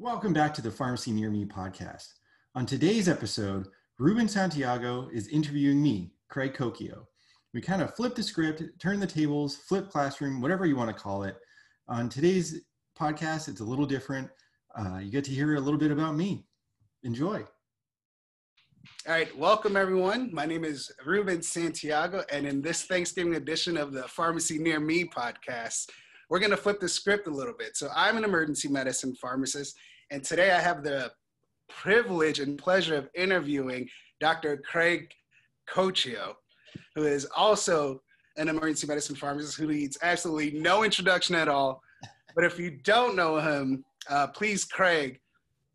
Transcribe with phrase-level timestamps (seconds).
[0.00, 2.12] Welcome back to the Pharmacy Near Me podcast.
[2.54, 3.66] On today's episode,
[3.98, 7.06] Ruben Santiago is interviewing me, Craig Cocchio.
[7.52, 10.94] We kind of flip the script, turn the tables, flip classroom, whatever you want to
[10.94, 11.36] call it.
[11.88, 12.60] On today's
[12.96, 14.30] podcast, it's a little different.
[14.78, 16.46] Uh, you get to hear a little bit about me.
[17.02, 17.44] Enjoy.
[19.08, 20.32] All right, welcome everyone.
[20.32, 25.06] My name is Ruben Santiago, and in this Thanksgiving edition of the Pharmacy Near Me
[25.06, 25.90] podcast,
[26.30, 27.76] we're going to flip the script a little bit.
[27.76, 29.74] So, I'm an emergency medicine pharmacist,
[30.10, 31.12] and today I have the
[31.68, 33.88] privilege and pleasure of interviewing
[34.20, 34.56] Dr.
[34.56, 35.10] Craig
[35.68, 36.34] Cocchio,
[36.94, 38.00] who is also
[38.36, 41.82] an emergency medicine pharmacist who needs absolutely no introduction at all.
[42.34, 45.20] But if you don't know him, uh, please, Craig,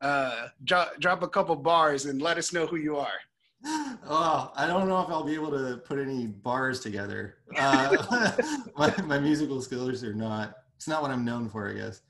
[0.01, 3.19] uh, drop, drop a couple bars and let us know who you are.
[4.05, 7.37] Oh, I don't know if I'll be able to put any bars together.
[7.55, 8.35] Uh,
[8.77, 12.01] my, my, musical skills are not, it's not what I'm known for, I guess.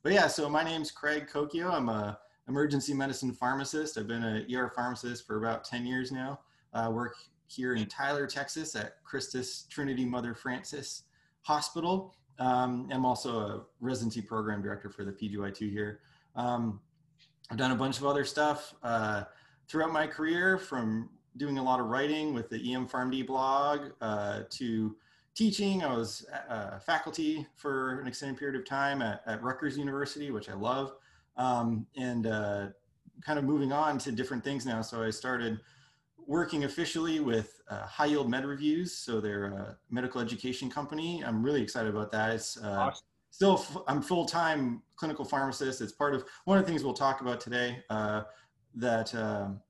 [0.00, 1.70] Uh, but yeah, so my name's Craig Cocchio.
[1.70, 2.18] I'm a
[2.48, 3.98] emergency medicine pharmacist.
[3.98, 6.40] I've been an ER pharmacist for about 10 years now.
[6.72, 7.14] I work
[7.46, 11.04] here in Tyler, Texas at Christus Trinity Mother Francis
[11.42, 12.14] Hospital.
[12.38, 16.00] Um, I'm also a residency program director for the PGY2 here.
[16.36, 16.80] Um,
[17.50, 19.24] I've done a bunch of other stuff uh,
[19.68, 24.42] throughout my career from doing a lot of writing with the EM PharmD blog uh,
[24.50, 24.96] to
[25.40, 25.82] teaching.
[25.82, 30.50] I was uh, faculty for an extended period of time at, at Rutgers University, which
[30.50, 30.92] I love,
[31.38, 32.66] um, and uh,
[33.24, 34.82] kind of moving on to different things now.
[34.82, 35.58] So I started
[36.26, 38.94] working officially with uh, High Yield Med Reviews.
[38.94, 41.24] So they're a medical education company.
[41.24, 42.32] I'm really excited about that.
[42.32, 43.06] It's uh, awesome.
[43.30, 45.80] still, f- I'm full time clinical pharmacist.
[45.80, 47.82] It's part of one of the things we'll talk about today.
[47.88, 48.24] Uh,
[48.74, 49.60] that um,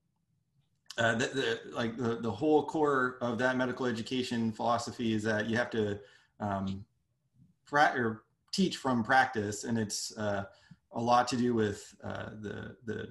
[0.98, 5.56] uh, the, like the, the whole core of that medical education philosophy is that you
[5.56, 5.98] have to
[6.41, 6.84] um,
[7.66, 10.44] pra- or teach from practice, and it's uh,
[10.92, 13.08] a lot to do with uh, the the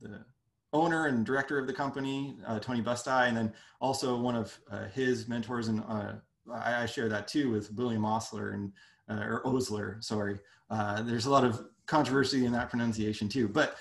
[0.00, 0.24] the
[0.72, 4.86] owner and director of the company, uh, Tony Busti, and then also one of uh,
[4.88, 5.68] his mentors.
[5.68, 6.14] And uh,
[6.52, 8.72] I, I, share that too with William Osler and
[9.08, 9.96] or Osler.
[10.00, 10.38] Sorry,
[10.70, 13.48] there's a lot of controversy in that pronunciation too.
[13.48, 13.76] But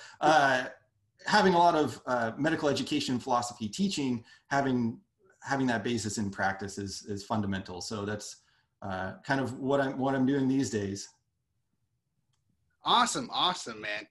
[1.26, 5.00] having a lot of uh, medical education philosophy teaching, having
[5.42, 7.82] having that basis in practice is is fundamental.
[7.82, 8.38] So that's
[8.82, 11.10] uh, kind of what I'm what I'm doing these days.
[12.86, 14.08] Awesome, awesome, man.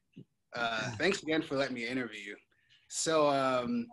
[0.55, 2.37] Uh, thanks again for letting me interview you.
[2.89, 3.87] So, um,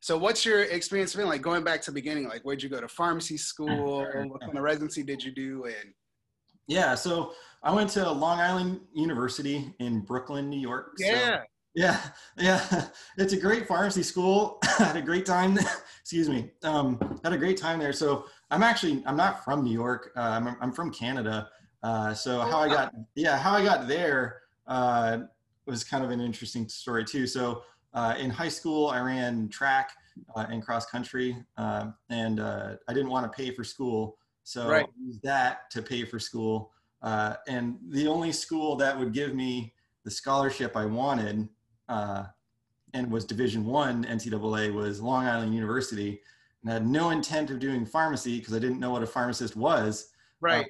[0.00, 2.28] so what's your experience been like going back to the beginning?
[2.28, 4.06] Like, where'd you go to pharmacy school?
[4.28, 5.64] What kind of residency did you do?
[5.64, 5.92] And
[6.68, 7.32] yeah, so
[7.62, 10.92] I went to Long Island University in Brooklyn, New York.
[10.98, 11.38] Yeah.
[11.38, 11.42] So,
[11.76, 12.00] yeah,
[12.38, 12.86] yeah,
[13.18, 14.58] it's a great pharmacy school.
[14.78, 15.58] I had a great time.
[16.00, 16.50] Excuse me.
[16.62, 17.92] Um, had a great time there.
[17.92, 20.10] So I'm actually I'm not from New York.
[20.16, 21.50] Uh, I'm I'm from Canada.
[21.82, 25.18] Uh, so how I got yeah how I got there uh,
[25.66, 27.26] was kind of an interesting story too.
[27.26, 27.62] So
[27.92, 29.90] uh, in high school, I ran track
[30.34, 34.66] uh, and cross country, uh, and uh, I didn't want to pay for school, so
[34.66, 34.86] right.
[34.86, 36.72] I used that to pay for school.
[37.02, 41.48] Uh, and the only school that would give me the scholarship I wanted
[41.88, 42.24] uh,
[42.94, 46.20] and was Division One NCAA was Long Island University,
[46.62, 49.56] and I had no intent of doing pharmacy because I didn't know what a pharmacist
[49.56, 50.10] was.
[50.40, 50.66] Right.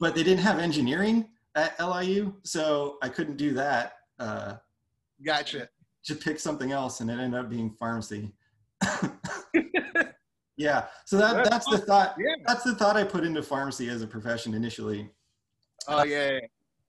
[0.00, 3.98] but they didn't have engineering at LIU, so I couldn't do that.
[4.18, 4.54] Uh,
[5.24, 5.68] gotcha
[6.04, 8.32] to pick something else and it ended up being pharmacy.
[10.56, 10.84] yeah.
[11.06, 12.14] So that that's, that's the thought.
[12.18, 12.34] Yeah.
[12.46, 15.08] That's the thought I put into pharmacy as a profession initially.
[15.88, 16.32] Oh yeah.
[16.32, 16.40] yeah.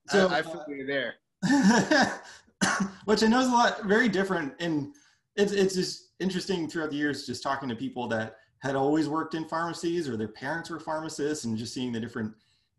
[0.08, 1.16] So I, I feel uh, you there.
[3.06, 4.94] which I know is a lot very different and
[5.36, 9.36] it's it's just interesting throughout the years just talking to people that had always worked
[9.36, 12.34] in pharmacies or their parents were pharmacists and just seeing the different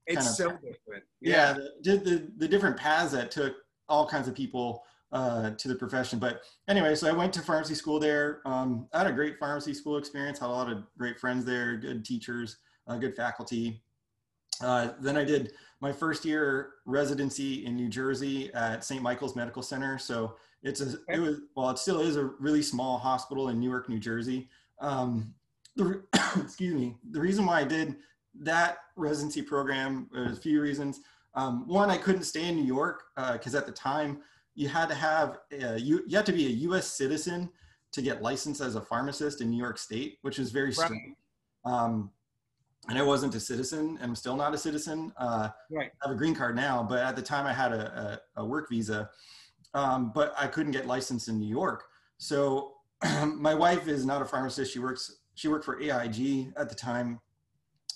[0.07, 3.55] it's kind of, so different yeah, yeah the, the, the different paths that took
[3.89, 6.19] all kinds of people uh, to the profession.
[6.19, 8.41] But anyway, so I went to pharmacy school there.
[8.45, 11.77] Um, I had a great pharmacy school experience, had a lot of great friends there,
[11.77, 13.83] good teachers, uh, good faculty.
[14.61, 19.03] Uh, then I did my first year residency in New Jersey at St.
[19.03, 19.99] Michael's Medical Center.
[19.99, 23.89] So it's a, it was, well, it still is a really small hospital in Newark,
[23.89, 24.49] New Jersey.
[24.81, 25.35] Um,
[25.77, 26.03] the,
[26.41, 26.97] excuse me.
[27.11, 27.97] The reason why I did
[28.41, 31.01] that residency program, there's a few reasons.
[31.35, 34.21] Um, one, I couldn't stay in New York because uh, at the time
[34.55, 36.87] you had to have a, you you had to be a U.S.
[36.87, 37.51] citizen
[37.93, 41.15] to get licensed as a pharmacist in New York State, which is very strange.
[41.65, 42.11] Um,
[42.89, 45.13] and I wasn't a citizen, and I'm still not a citizen.
[45.17, 45.91] Uh, right.
[46.03, 48.45] I have a green card now, but at the time I had a, a, a
[48.45, 49.11] work visa,
[49.75, 51.85] um, but I couldn't get licensed in New York.
[52.19, 52.75] So
[53.27, 54.73] my wife is not a pharmacist.
[54.73, 57.21] She works she worked for AIG at the time,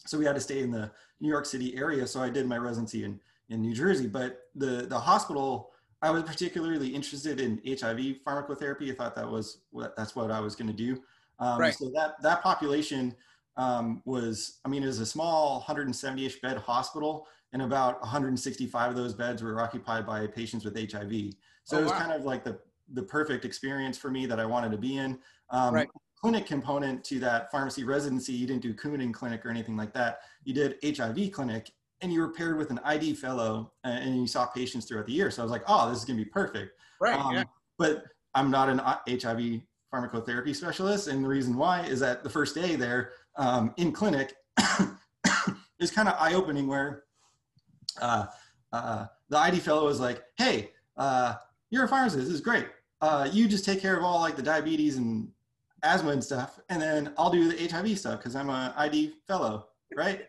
[0.07, 0.91] so we had to stay in the
[1.21, 2.07] New York City area.
[2.07, 5.71] So I did my residency in in New Jersey, but the the hospital
[6.03, 8.91] I was particularly interested in HIV pharmacotherapy.
[8.91, 11.03] I thought that was what that's what I was going to do.
[11.39, 11.75] Um, Right.
[11.75, 13.15] So that that population
[13.61, 18.97] um, was, I mean, it was a small 170-ish bed hospital, and about 165 of
[18.97, 21.35] those beds were occupied by patients with HIV.
[21.65, 21.99] So Oh, it was wow.
[21.99, 22.59] kind of like the
[22.93, 25.17] the perfect experience for me that I wanted to be in.
[25.51, 25.89] Um, Right.
[26.21, 30.21] Clinic component to that pharmacy residency, you didn't do Coumadin clinic or anything like that.
[30.45, 31.71] You did HIV clinic,
[32.01, 35.12] and you were paired with an ID fellow, uh, and you saw patients throughout the
[35.12, 35.31] year.
[35.31, 36.73] So I was like, oh, this is gonna be perfect.
[37.01, 37.19] Right.
[37.19, 37.45] Um, yeah.
[37.79, 38.05] But
[38.35, 39.62] I'm not an uh, HIV
[39.93, 44.35] pharmacotherapy specialist, and the reason why is that the first day there um, in clinic
[45.81, 46.67] is kind of eye-opening.
[46.67, 47.05] Where
[48.00, 48.27] uh,
[48.73, 51.35] uh, the ID fellow was like, "Hey, uh,
[51.71, 52.27] you're a pharmacist.
[52.27, 52.67] This is great.
[53.00, 55.29] Uh, you just take care of all like the diabetes and
[55.82, 59.69] asthma and stuff, and then I'll do the HIV stuff because I'm an ID fellow,
[59.97, 60.23] right?"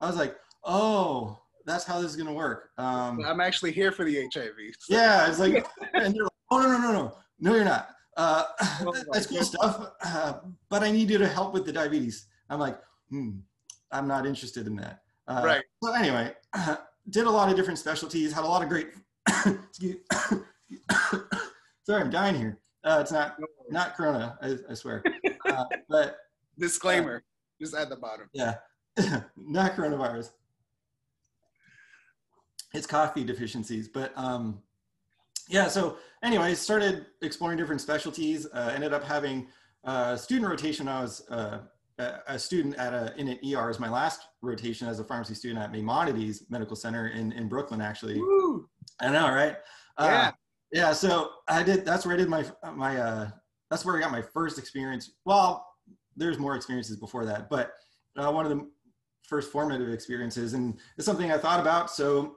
[0.00, 2.72] I was like, "Oh." That's how this is gonna work.
[2.76, 4.52] Um, I'm actually here for the HIV.
[4.80, 7.88] So- yeah, it's like, and they're like, oh no no no no no you're not.
[8.18, 8.44] Uh,
[8.82, 12.26] Oh, that's cool stuff, uh, but I need you to help with the diabetes.
[12.50, 12.78] I'm like,
[13.10, 13.30] hmm,
[13.90, 15.02] I'm not interested in that.
[15.26, 15.62] Uh, Right.
[15.82, 16.32] So anyway,
[17.10, 18.32] did a lot of different specialties.
[18.32, 18.88] Had a lot of great.
[19.46, 19.96] excuse,
[21.84, 22.58] sorry, I'm dying here.
[22.84, 23.36] Uh, it's not
[23.70, 25.02] not Corona, I, I swear.
[25.48, 26.16] Uh, but
[26.58, 27.22] Disclaimer,
[27.60, 28.28] just at the bottom.
[28.32, 28.56] yeah,
[29.36, 30.30] not coronavirus.
[32.74, 34.60] It's coffee deficiencies, but um,
[35.48, 35.68] yeah.
[35.68, 38.46] So anyway, started exploring different specialties.
[38.52, 39.46] Uh, ended up having
[39.84, 40.88] uh, student rotation.
[40.88, 41.60] I was uh,
[41.98, 45.60] a, student at a in an ER as my last rotation as a pharmacy student
[45.60, 47.80] at Maimonides Medical Center in in Brooklyn.
[47.80, 48.68] Actually, Woo!
[49.00, 49.56] I know, right?
[49.96, 50.32] Uh, Yeah.
[50.72, 50.92] yeah.
[50.92, 51.84] So I did.
[51.84, 52.44] That's where I did my
[52.74, 52.98] my.
[52.98, 53.30] uh
[53.70, 55.12] That's where I got my first experience.
[55.24, 55.66] Well,
[56.16, 57.72] there's more experiences before that, but
[58.16, 58.68] uh, one of the
[59.28, 61.90] first formative experiences, and it's something I thought about.
[61.90, 62.36] So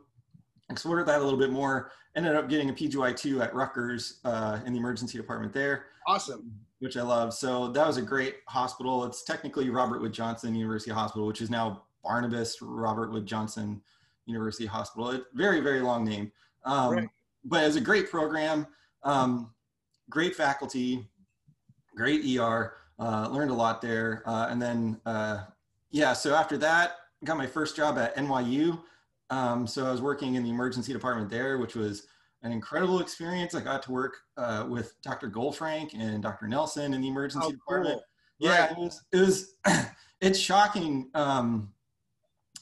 [0.69, 1.91] explored that a little bit more.
[2.15, 6.51] Ended up getting a PGY2 at Rutgers uh, in the emergency department there Awesome.
[6.79, 7.33] which I love.
[7.33, 9.05] So that was a great hospital.
[9.05, 13.81] It's technically Robert Wood Johnson University Hospital, which is now Barnabas Robert Wood Johnson
[14.25, 15.11] University Hospital.
[15.11, 16.31] It, very, very long name.
[16.65, 17.09] Um, Right.
[17.45, 18.67] But it was a great program,
[19.03, 19.51] um,
[20.09, 21.07] great faculty,
[21.95, 22.73] great ER.
[22.99, 24.23] Uh, learned a lot there.
[24.25, 25.43] Uh, and then, uh,
[25.91, 26.93] yeah, so after that,
[27.23, 28.81] got my first job at NYU.
[29.29, 32.07] Um, so I was working in the emergency department there, which was
[32.43, 33.55] an incredible experience.
[33.55, 35.29] I got to work uh, with Dr.
[35.29, 36.47] Goldfrank and Dr.
[36.47, 37.95] Nelson in the emergency Oh, department.
[37.95, 38.03] cool.
[38.39, 38.71] Yeah, Right.
[38.71, 39.03] it was.
[39.11, 39.55] It was.
[40.21, 41.09] it's shocking.
[41.13, 41.73] Um,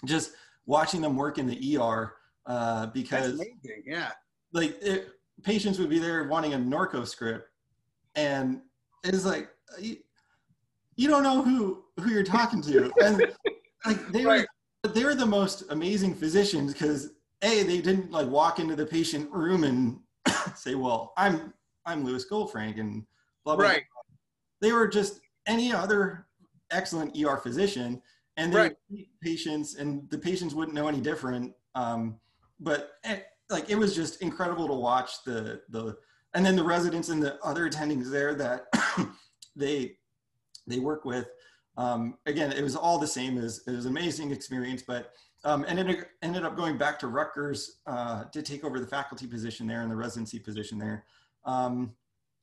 [0.05, 0.31] just
[0.65, 2.13] watching them work in the ER
[2.45, 3.41] uh, because.
[3.85, 4.11] Yeah.
[4.53, 5.09] like it,
[5.43, 7.49] patients would be there wanting a Norco script,
[8.15, 8.61] and
[9.03, 9.97] it's like you,
[10.95, 13.33] you don't know who who you're talking to, and
[13.85, 14.45] like they Right.
[14.85, 17.11] Were they were the most amazing physicians because
[17.41, 19.99] a they didn't like walk into the patient room and
[20.55, 21.53] say, well, I'm
[21.85, 23.05] I'm Lewis Goldfrank and
[23.43, 23.65] blah blah.
[23.65, 23.83] Right.
[24.61, 26.27] They were just any other
[26.71, 28.01] excellent ER physician,
[28.37, 28.75] and they Right.
[29.21, 31.53] patients, and the patients wouldn't know any different.
[31.73, 32.19] Um,
[32.59, 35.97] but eh, like it was just incredible to watch the the
[36.33, 38.65] and then the residents and the other attendings there that
[39.55, 39.97] they
[40.67, 41.27] they work with
[41.77, 45.13] um, again it was all the same as it was an amazing experience but
[45.43, 49.27] um, and it ended up going back to Rutgers uh, to take over the faculty
[49.27, 51.05] position there and the residency position there
[51.45, 51.93] um,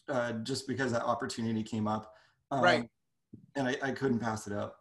[0.09, 2.15] uh, just because that opportunity came up
[2.51, 2.89] um, Right.
[3.57, 4.79] and I, I couldn't pass it up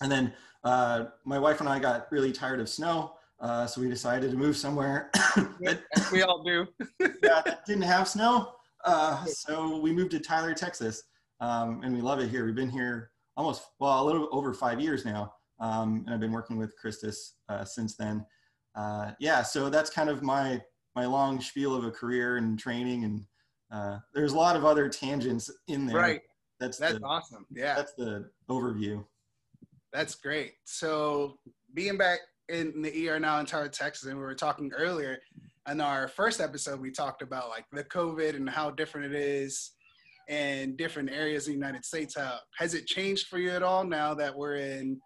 [0.00, 0.32] and then
[0.64, 4.36] uh, my wife and I got really tired of snow uh, so we decided to
[4.36, 5.10] move somewhere
[5.60, 6.66] that, we all do.
[7.00, 8.54] yeah, that didn't have snow.
[8.84, 11.02] Uh, so we moved to Tyler, Texas,
[11.40, 12.46] um, and we love it here.
[12.46, 16.32] We've been here almost, well, a little over five years now, um, and I've been
[16.32, 18.24] working with Christus uh, since then.
[18.74, 20.60] Uh, yeah, so that's kind of my
[20.96, 23.24] my long spiel of a career and training, and
[23.72, 25.96] uh, there's a lot of other tangents in there.
[25.96, 26.20] Right.
[26.60, 27.46] That's That's the, awesome.
[27.50, 27.74] Yeah.
[27.74, 29.04] that's the overview.
[29.92, 30.54] That's great.
[30.64, 31.38] So
[31.74, 35.18] being back in the ER now in Tyler, Texas, and we were talking earlier
[35.68, 39.72] in our first episode, we talked about like the COVID and how different it is
[40.28, 42.16] in different areas of the United States.
[42.16, 45.00] How has it changed for you at all now that we're in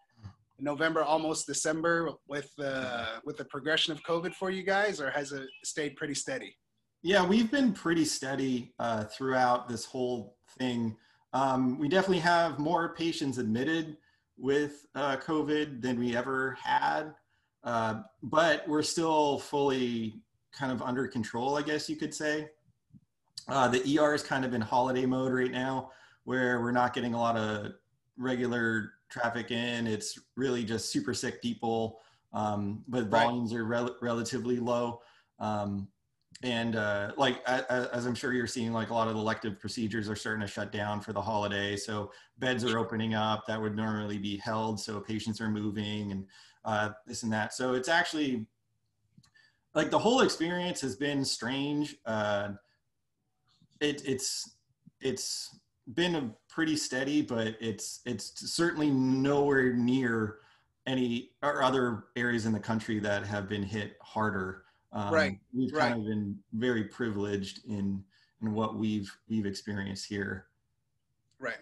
[0.61, 5.33] November, almost December, with the with the progression of COVID for you guys, or has
[5.33, 6.57] it stayed pretty steady?
[7.03, 10.97] Yeah, we've been pretty steady uh, throughout this whole thing.
[11.33, 13.97] Um, we definitely have more patients admitted
[14.37, 17.15] with uh, COVID than we ever had,
[17.63, 20.23] uh, but we're still fully
[20.53, 22.49] kind of under control, I guess you could say.
[23.49, 25.91] Uh, the ER is kind of in holiday mode right now,
[26.25, 27.73] where we're not getting a lot of
[28.17, 29.87] regular traffic in.
[29.87, 32.01] It's really just super sick people,
[32.33, 33.25] um, but Right.
[33.25, 35.01] volumes are rel- relatively low.
[35.39, 35.89] Um,
[36.43, 40.15] and uh, like as I'm sure you're seeing, like a lot of elective procedures are
[40.15, 41.75] starting to shut down for the holiday.
[41.75, 44.79] So beds are opening up that would normally be held.
[44.79, 46.27] So patients are moving and
[46.65, 47.55] uh, this and that.
[47.55, 48.47] So it's actually
[49.75, 51.97] like the whole experience has been strange.
[52.07, 52.51] Uh,
[53.81, 54.57] it, it's
[55.01, 55.59] it's
[55.95, 60.39] been a pretty steady, but it's it's certainly nowhere near
[60.87, 64.65] any or other areas in the country that have been hit harder.
[64.93, 65.39] Um, right.
[65.53, 65.91] We've right.
[65.91, 68.03] kind of been very privileged in
[68.43, 70.47] in what we've we've experienced here.
[71.39, 71.59] Right.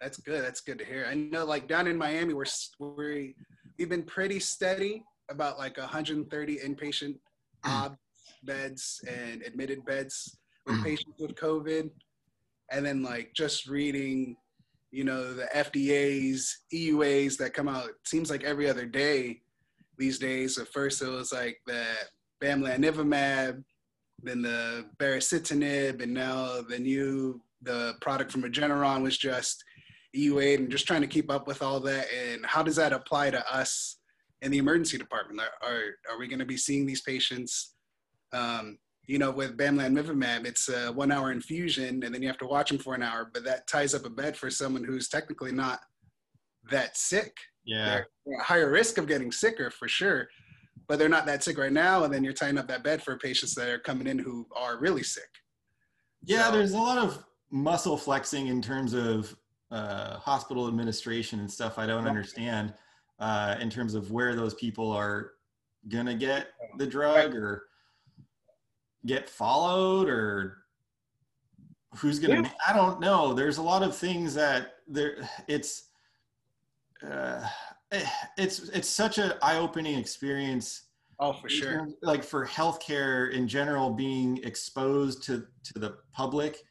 [0.00, 0.44] That's good.
[0.44, 1.06] That's good to hear.
[1.08, 2.44] I know, like down in Miami, we're
[2.78, 3.34] we
[3.78, 7.16] we've been pretty steady about like 130 inpatient
[7.66, 7.96] ob
[8.44, 11.90] beds and admitted beds with patients with COVID,
[12.70, 14.36] and then like just reading,
[14.90, 17.90] you know, the FDA's EUAs that come out.
[18.04, 19.40] Seems like every other day
[19.98, 20.58] these days.
[20.58, 21.84] At first, it was like the
[22.42, 23.62] bamlanivimab,
[24.22, 29.64] then the baricitinib, and now the new the product from Regeneron was just
[30.16, 32.06] EUA, and just trying to keep up with all that.
[32.12, 33.98] And how does that apply to us
[34.42, 35.40] in the emergency department?
[35.40, 37.74] Are are, are we going to be seeing these patients?
[38.32, 42.70] Um, you know, with bamlanivimab, it's a one-hour infusion, and then you have to watch
[42.70, 43.30] them for an hour.
[43.32, 45.80] But that ties up a bed for someone who's technically not
[46.70, 47.36] that sick.
[47.64, 50.28] Yeah, they're at higher risk of getting sicker for sure
[50.88, 52.04] but they're not that sick right now.
[52.04, 54.78] And then you're tying up that bed for patients that are coming in who are
[54.78, 55.28] really sick.
[56.24, 59.34] Yeah, so, there's a lot of muscle flexing in terms of
[59.70, 62.74] uh, hospital administration and stuff I don't understand
[63.18, 65.32] uh, in terms of where those people are
[65.88, 67.64] going to get the drug or
[69.06, 70.58] get followed or
[71.96, 72.50] who's to, yeah.
[72.66, 73.34] I don't know.
[73.34, 75.88] There's a lot of things that there, it's,
[77.08, 77.46] uh,
[77.94, 78.06] Eh,
[78.36, 80.86] it's it's such an eye-opening experience
[81.20, 86.64] oh for sure like for healthcare in general being exposed to to the public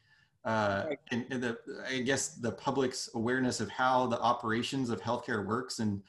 [0.44, 0.98] uh, right.
[1.12, 1.56] and, and, the
[1.88, 6.02] i guess the public's awareness of how the operations of healthcare works and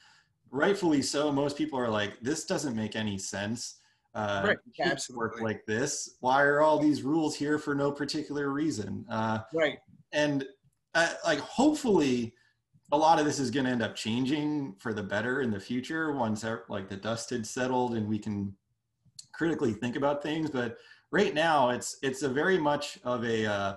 [0.50, 3.76] rightfully so most people are like this doesn't make any sense
[4.16, 4.58] uh, right.
[4.80, 5.18] Absolutely.
[5.18, 9.78] work like this why are all these rules here for no particular reason uh, right
[10.12, 10.44] and
[10.94, 12.32] uh, like hopefully
[12.92, 15.60] a lot of this is going to end up changing for the better in the
[15.60, 18.54] future once like the dust had settled and we can
[19.34, 20.78] critically think about things but
[21.10, 23.74] right now it's it's a very much of a uh,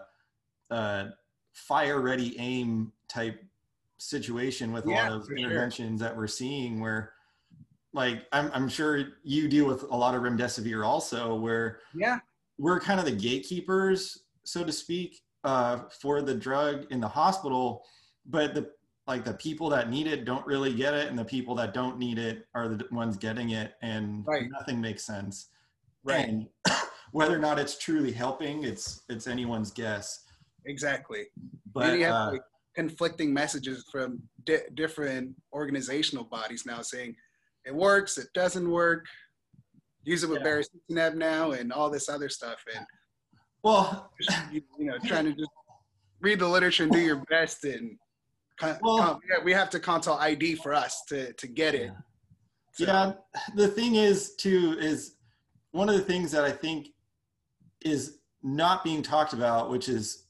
[0.72, 1.06] uh,
[1.54, 3.44] fire ready aim type
[3.98, 6.08] situation with a yeah, lot of interventions sure.
[6.08, 7.14] that we're seeing where
[7.94, 12.20] like I'm, I'm sure you deal with a lot of remdesivir also where yeah.
[12.58, 17.84] we're kind of the gatekeepers so to speak uh, for the drug in the hospital
[18.26, 18.70] but the
[19.10, 21.98] like the people that need it don't really get it and the people that don't
[21.98, 24.48] need it are the ones getting it and right.
[24.52, 25.50] nothing makes sense.
[26.04, 26.30] Right.
[26.30, 26.48] And
[27.12, 30.26] whether or not it's truly helping it's it's anyone's guess.
[30.68, 31.24] Exactly.
[31.74, 32.42] But you have uh, like
[32.76, 37.16] conflicting messages from di- different organizational bodies now saying
[37.66, 39.06] it works it doesn't work
[40.04, 40.62] use it with yeah.
[40.92, 42.86] baricitinib now and all this other stuff and
[43.64, 44.12] well
[44.52, 45.52] you, you know trying to just
[46.22, 47.98] read the literature and do your best and
[48.82, 51.92] well, we have to consult ID for us to to get it.
[52.74, 52.86] So.
[52.86, 53.14] Yeah,
[53.56, 55.16] the thing is too is
[55.72, 56.90] one of the things that I think
[57.82, 60.26] is not being talked about, which is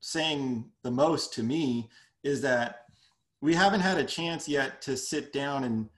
[0.00, 1.88] saying the most to me,
[2.22, 2.86] is that
[3.40, 5.88] we haven't had a chance yet to sit down and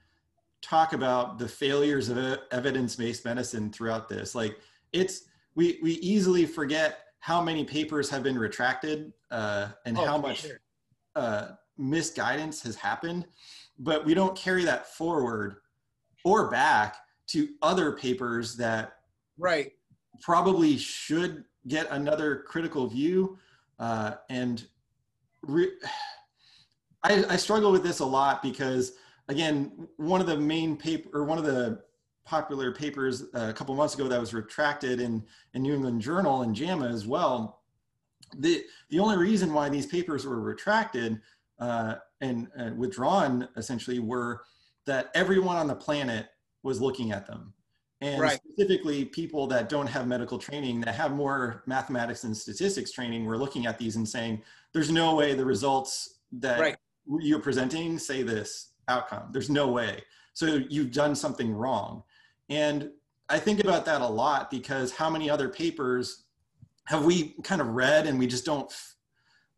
[0.63, 4.33] talk about the failures of evidence-based medicine throughout this.
[4.33, 4.57] Like
[4.93, 10.17] it's we we easily forget how many papers have been retracted uh, and oh, how
[10.17, 10.59] much sure.
[11.15, 13.25] uh, misguidance has happened,
[13.77, 15.57] but we don't carry that forward
[16.23, 18.93] or back to other papers that
[19.37, 19.73] right
[20.21, 23.37] probably should get another critical view
[23.79, 24.67] uh, and
[25.41, 25.71] re-
[27.05, 28.93] I, I struggle with this a lot because
[29.27, 31.79] again one of the main paper or one of the
[32.25, 36.41] popular papers uh, a couple months ago that was retracted in, in new england journal
[36.41, 37.61] and jama as well
[38.39, 41.21] the, the only reason why these papers were retracted
[41.59, 44.41] uh, and, and withdrawn essentially were
[44.85, 46.27] that everyone on the planet
[46.63, 47.53] was looking at them
[48.01, 48.39] and right.
[48.45, 53.37] specifically people that don't have medical training that have more mathematics and statistics training were
[53.37, 54.41] looking at these and saying
[54.73, 56.75] there's no way the results that right.
[57.19, 60.01] you're presenting say this outcome there's no way
[60.33, 62.03] so you've done something wrong
[62.49, 62.89] and
[63.29, 66.25] i think about that a lot because how many other papers
[66.85, 68.73] have we kind of read and we just don't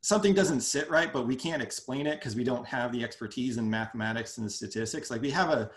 [0.06, 3.58] something doesn't sit right, but we can't explain it because we don't have the expertise
[3.58, 5.10] in mathematics and statistics.
[5.10, 5.72] Like we have a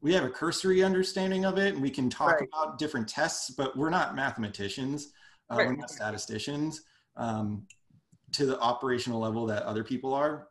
[0.00, 2.48] we have a cursory understanding of it and we can talk Right.
[2.48, 5.12] about different tests, but we're not mathematicians,
[5.50, 6.82] uh, we're not statisticians
[7.16, 7.66] um,
[8.30, 10.48] to the operational level that other people are.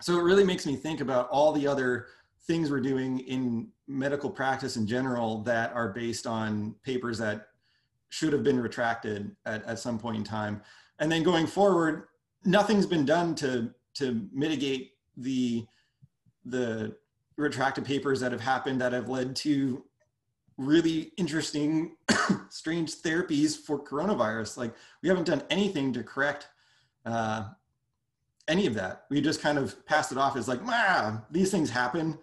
[0.00, 2.06] So it really makes me think about all the other
[2.46, 7.48] things we're doing in medical practice in general that are based on papers that
[8.08, 10.62] should have been retracted at, at some point in time.
[10.98, 12.08] And then going forward,
[12.44, 15.66] nothing's been done to to mitigate the
[16.44, 16.96] the
[17.36, 19.84] retracted papers that have happened that have led to
[20.56, 21.96] really interesting
[22.50, 26.48] strange therapies for coronavirus like we haven't done anything to correct
[27.06, 27.48] uh,
[28.50, 31.70] any of that we just kind of passed it off as like ah, these things
[31.70, 32.18] happen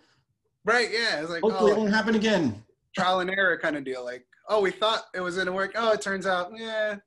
[0.65, 0.89] Right.
[0.91, 1.21] Yeah.
[1.21, 2.61] It's like hopefully it oh, won't happen again
[2.97, 4.03] trial and error kind of deal.
[4.03, 5.73] Like, oh, we thought it was gonna work.
[5.75, 6.97] Oh, it turns out, yeah.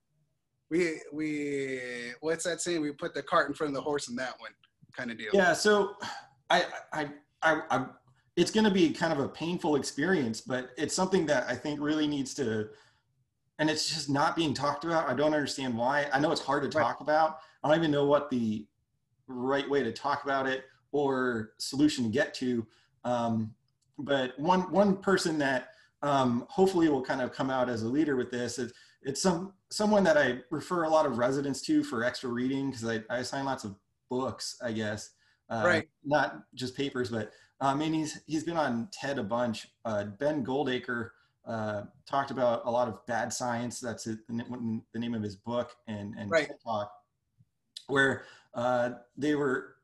[0.70, 1.80] We we
[2.20, 2.80] what's that saying?
[2.80, 4.52] We put the cart in front of the horse in that one
[4.96, 5.30] kind of deal.
[5.32, 5.96] Yeah, so
[6.48, 7.10] I, I,
[7.42, 7.86] I, I,
[8.36, 11.80] it's going to be kind of a painful experience, but it's something that I think
[11.80, 12.68] really needs to,
[13.58, 15.08] and it's just not being talked about.
[15.08, 16.08] I don't understand why.
[16.12, 16.84] I know it's hard to Right.
[16.84, 17.38] talk about.
[17.62, 18.66] I don't even know what the
[19.30, 22.66] right way to talk about it or solution to get to.
[23.04, 23.54] Um,
[23.99, 25.68] but one one person that
[26.02, 28.72] um, hopefully will kind of come out as a leader with this is
[29.02, 32.87] it's some someone that I refer a lot of residents to for extra reading because
[32.87, 33.76] I, I assign lots of
[34.10, 35.10] books, I guess.
[35.49, 35.88] Uh, Right.
[36.04, 39.68] Not just papers, but I mean, he's he's been on TED a bunch.
[39.84, 41.10] Uh, ben Goldacre
[41.46, 43.80] uh, talked about a lot of bad science.
[43.80, 46.46] That's it, the, the name of his book and and Right.
[46.46, 46.92] TED Talk,
[47.88, 49.76] where uh, they were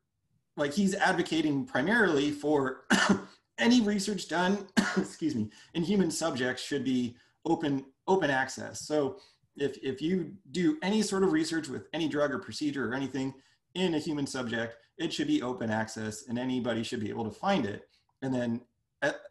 [0.55, 2.85] like he's advocating primarily for
[3.57, 8.87] any research done, excuse me, in human subjects should be open open access.
[8.87, 9.17] So
[9.55, 13.33] if if you do any sort of research with any drug or procedure or anything
[13.75, 17.31] in a human subject, it should be open access and anybody should be able to
[17.31, 17.87] find it
[18.21, 18.61] and then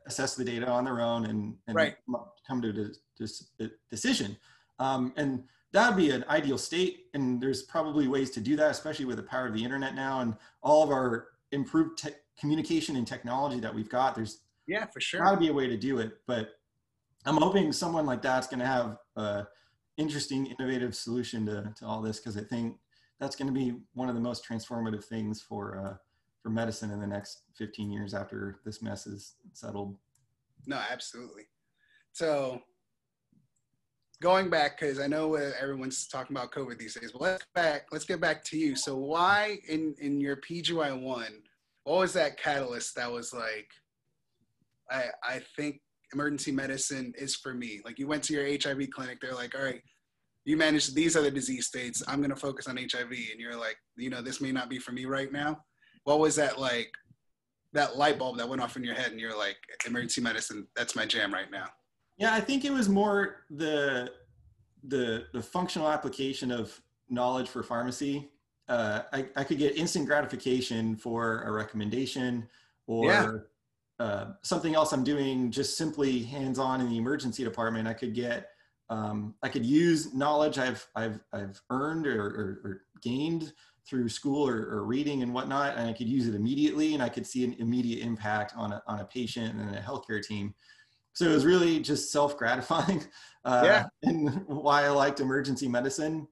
[0.07, 1.97] assess the data on their own and, and Right.
[2.47, 2.73] come to a
[3.19, 4.37] des- a decision.
[4.79, 5.43] Um, and
[5.77, 7.07] that would be an ideal state.
[7.13, 10.21] And there's probably ways to do that, especially with the power of the internet now
[10.21, 14.15] and all of our improved te- communication and technology that we've got.
[14.15, 15.23] There's Yeah, for sure.
[15.23, 16.19] got to be a way to do it.
[16.27, 16.59] But
[17.27, 19.49] I'm hoping someone like that's going to have a
[19.99, 22.79] interesting, innovative solution to, to all this because I think
[23.21, 25.97] that's going to be one of the most transformative things for uh,
[26.43, 29.95] for medicine in the next 15 years after this mess is settled.
[30.67, 31.43] No, absolutely.
[32.13, 32.63] So
[34.23, 37.87] going back, because I know uh, everyone's talking about COVID these days, but let's back.
[37.93, 38.77] Let's get back to you.
[38.77, 41.43] So why in in your PGY one,
[41.85, 43.69] what was that catalyst that was like?
[44.91, 45.81] I I think
[46.13, 47.81] emergency medicine is for me.
[47.85, 49.83] Like you went to your HIV clinic, they're like, all right.
[50.45, 52.05] You manage these other disease states.
[52.07, 53.11] I'm to focus on HIV.
[53.11, 55.59] And you're like, you know, this may not be for me right now.
[56.05, 56.93] What was that like?
[57.73, 60.97] that light bulb that went off in your head and you're like emergency medicine that's
[60.97, 61.67] my jam right now
[62.19, 64.11] Yeah, I think it was more the
[64.85, 68.31] the the functional application of knowledge for pharmacy.
[68.69, 72.49] Uh, I, I could get instant gratification for a recommendation
[72.87, 73.05] or
[73.99, 74.05] Yeah.
[74.05, 77.87] uh, something else I'm doing just simply hands-on in the emergency department.
[77.87, 78.49] I could get
[78.89, 83.53] um, I could use knowledge I've I've I've earned or, or, or gained
[83.87, 87.09] through school or, or reading and whatnot, and I could use it immediately, and I
[87.09, 90.55] could see an immediate impact on a on a patient and a healthcare team.
[91.17, 93.03] So it was really just self-gratifying,
[93.47, 93.87] uh, Yeah.
[94.03, 96.29] and why I liked emergency medicine,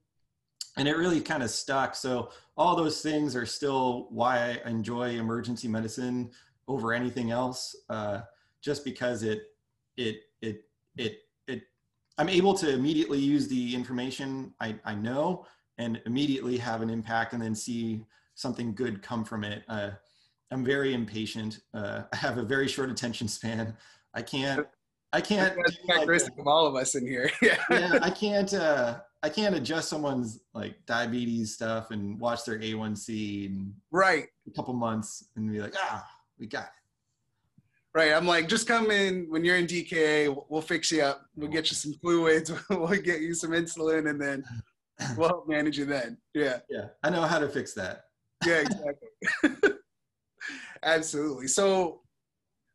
[0.77, 1.95] and it really kind of stuck.
[1.95, 6.31] So all those things are still why I enjoy emergency medicine
[6.69, 8.21] over anything else, uh,
[8.61, 9.45] just because it
[9.97, 10.65] it it
[10.99, 11.63] it it
[12.19, 15.47] I'm able to immediately use the information I, I know
[15.79, 19.65] and immediately have an impact and then see something good come from it.
[19.67, 19.93] Uh,
[20.51, 21.61] I'm very impatient.
[21.73, 23.75] Uh, I have a very short attention span.
[24.13, 24.67] I can't.
[25.15, 25.55] I can't.
[25.57, 28.53] that's do like characteristic of all of us in here yeah yeah, I can't.
[28.53, 34.51] Uh, I can't adjust someone's like diabetes stuff and watch their A1C in right a
[34.51, 36.07] couple months and be like, ah,
[36.39, 36.71] we got it.
[37.95, 41.25] right i'm like just come in when you're in dka we'll- we'll fix you up
[41.37, 44.45] we'll get you some fluids we'll get you some insulin and then
[45.17, 48.05] we'll help manage you then yeah Yeah, I know how to fix that.
[48.45, 49.73] yeah exactly
[50.83, 52.03] absolutely so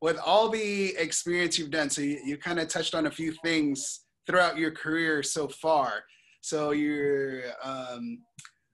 [0.02, 3.34] with all the experience you've done so you, you kind of touched on a few
[3.44, 6.04] things throughout your career so far.
[6.42, 8.20] So you're um,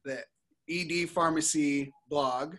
[0.04, 0.24] the
[0.70, 2.56] ed pharmacy blog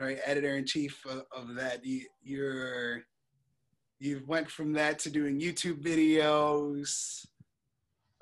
[0.00, 3.02] right editor-in-chief of, of that you, you're
[3.98, 7.24] you went from that to doing youtube videos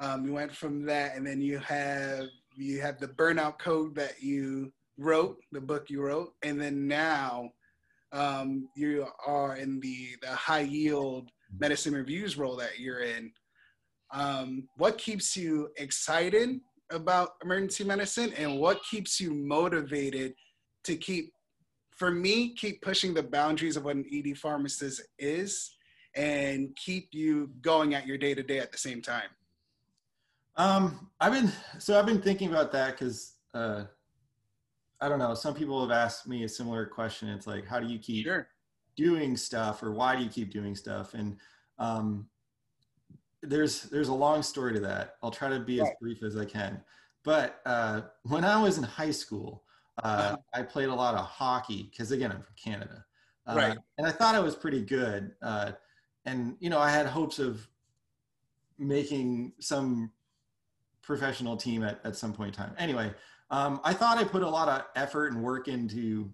[0.00, 4.22] um, you went from that and then you have you have the burnout code that
[4.22, 7.50] you wrote the book you wrote and then now
[8.12, 13.32] um, you are in the the high yield medicine reviews role that you're in.
[14.12, 20.34] Um, what keeps you excited about emergency medicine, and what keeps you motivated
[20.84, 21.32] to keep,
[21.96, 25.76] for me, keep pushing the boundaries of what an ED pharmacist is,
[26.16, 29.28] and keep you going at your day to day at the same time?
[30.56, 33.84] Um, I've been so I've been thinking about that because uh,
[35.00, 35.34] I don't know.
[35.34, 37.28] Some people have asked me a similar question.
[37.28, 38.48] It's like, how do you keep Sure.
[38.96, 41.14] doing stuff, or why do you keep doing stuff?
[41.14, 41.38] And
[41.78, 42.28] um,
[43.42, 45.16] there's there's a long story to that.
[45.22, 46.82] I'll try to be as brief as I can.
[47.24, 49.64] But uh, when I was in high school,
[50.02, 50.36] uh, Uh-huh.
[50.54, 53.04] I played a lot of hockey because again, I'm from Canada,
[53.46, 53.78] uh, Right.
[53.98, 55.34] and I thought I was pretty good.
[55.40, 55.72] Uh,
[56.26, 57.66] and you know, I had hopes of
[58.78, 60.12] making some
[61.02, 62.74] professional team at, at some point in time.
[62.78, 63.12] Anyway,
[63.50, 66.32] um, I thought I put a lot of effort and work into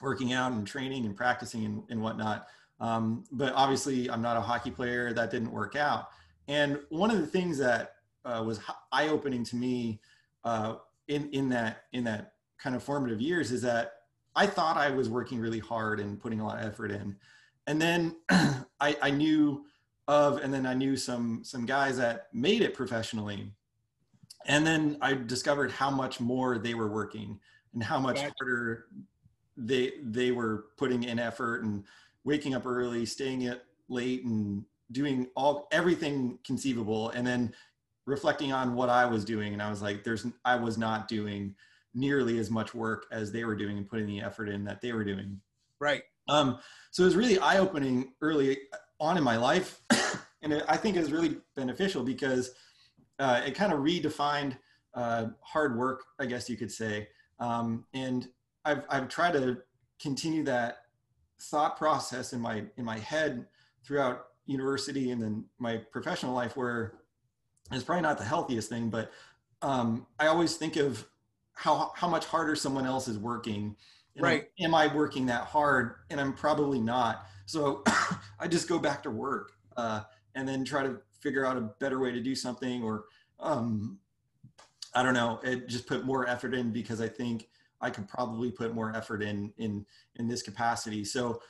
[0.00, 2.46] working out and training and practicing and, and whatnot.
[2.80, 5.12] Um, but obviously, I'm not a hockey player.
[5.12, 6.08] That didn't work out.
[6.46, 8.60] And one of the things that uh, was
[8.92, 10.00] eye opening to me
[10.44, 10.76] uh,
[11.08, 13.94] in in that in that kind of formative years is that
[14.36, 17.16] I thought I was working really hard and putting a lot of effort in,
[17.66, 18.16] and then
[18.80, 19.64] I, I knew
[20.06, 23.52] of, and then I knew some some guys that made it professionally,
[24.46, 27.38] and then I discovered how much more they were working
[27.74, 28.32] and how much Gotcha.
[28.38, 28.86] harder
[29.56, 31.84] they they were putting in effort and
[32.24, 37.52] waking up early, staying up late, and doing all everything conceivable, and then
[38.06, 41.54] reflecting on what I was doing, and I was like, "There's I was not doing
[41.94, 44.92] nearly as much work as they were doing and putting the effort in that they
[44.92, 45.40] were doing."
[45.80, 46.02] Right.
[46.28, 46.58] Um,
[46.90, 48.58] so it was really eye opening early
[49.00, 49.80] on in my life.
[50.42, 52.50] and it, I think it was really beneficial because
[53.18, 54.56] uh, it kind of redefined
[54.94, 57.08] uh, hard work, I guess you could say.
[57.40, 58.28] Um, and
[58.64, 59.58] I've, I've tried to
[60.00, 60.78] continue that
[61.40, 63.46] thought process in my, in my head
[63.84, 66.94] throughout university and then my professional life where
[67.70, 69.12] it's probably not the healthiest thing, but
[69.62, 71.06] um, I always think of
[71.52, 73.76] how, how much harder someone else is working
[74.20, 74.48] Right.
[74.60, 75.94] am I working that hard?
[76.10, 77.26] And I'm probably not.
[77.46, 77.82] So
[78.40, 80.02] I just go back to work uh,
[80.34, 83.04] and then try to figure out a better way to do something or
[83.40, 83.98] um,
[84.94, 87.48] I don't know, it just put more effort in because I think
[87.80, 89.84] I could probably put more effort in in
[90.16, 91.04] in this capacity.
[91.04, 91.40] So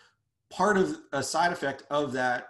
[0.50, 2.48] part of a side effect of that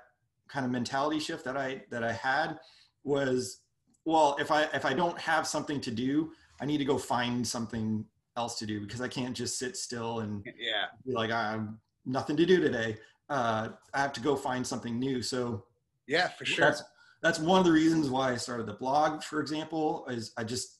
[0.49, 2.59] kind of mentality shift that I that I had
[3.05, 3.61] was
[4.05, 7.47] well, if I if I don't have something to do, I need to go find
[7.47, 8.05] something
[8.37, 10.87] else to do because I can't just sit still and Yeah.
[11.07, 11.69] be like I have
[12.07, 12.97] nothing to do today.
[13.29, 15.21] Uh, I have to go find something new.
[15.23, 15.65] So
[16.07, 16.65] Yeah, for sure.
[16.65, 16.83] that's
[17.21, 20.77] that's one of the reasons why I started the blog, for example, is I just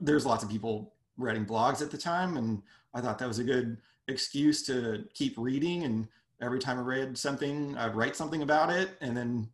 [0.00, 2.62] there's lots of people writing blogs at the time, and
[2.94, 5.84] I thought that was a good excuse to keep reading.
[5.84, 6.08] And
[6.40, 9.48] every time I read something, I'd write something about it, and then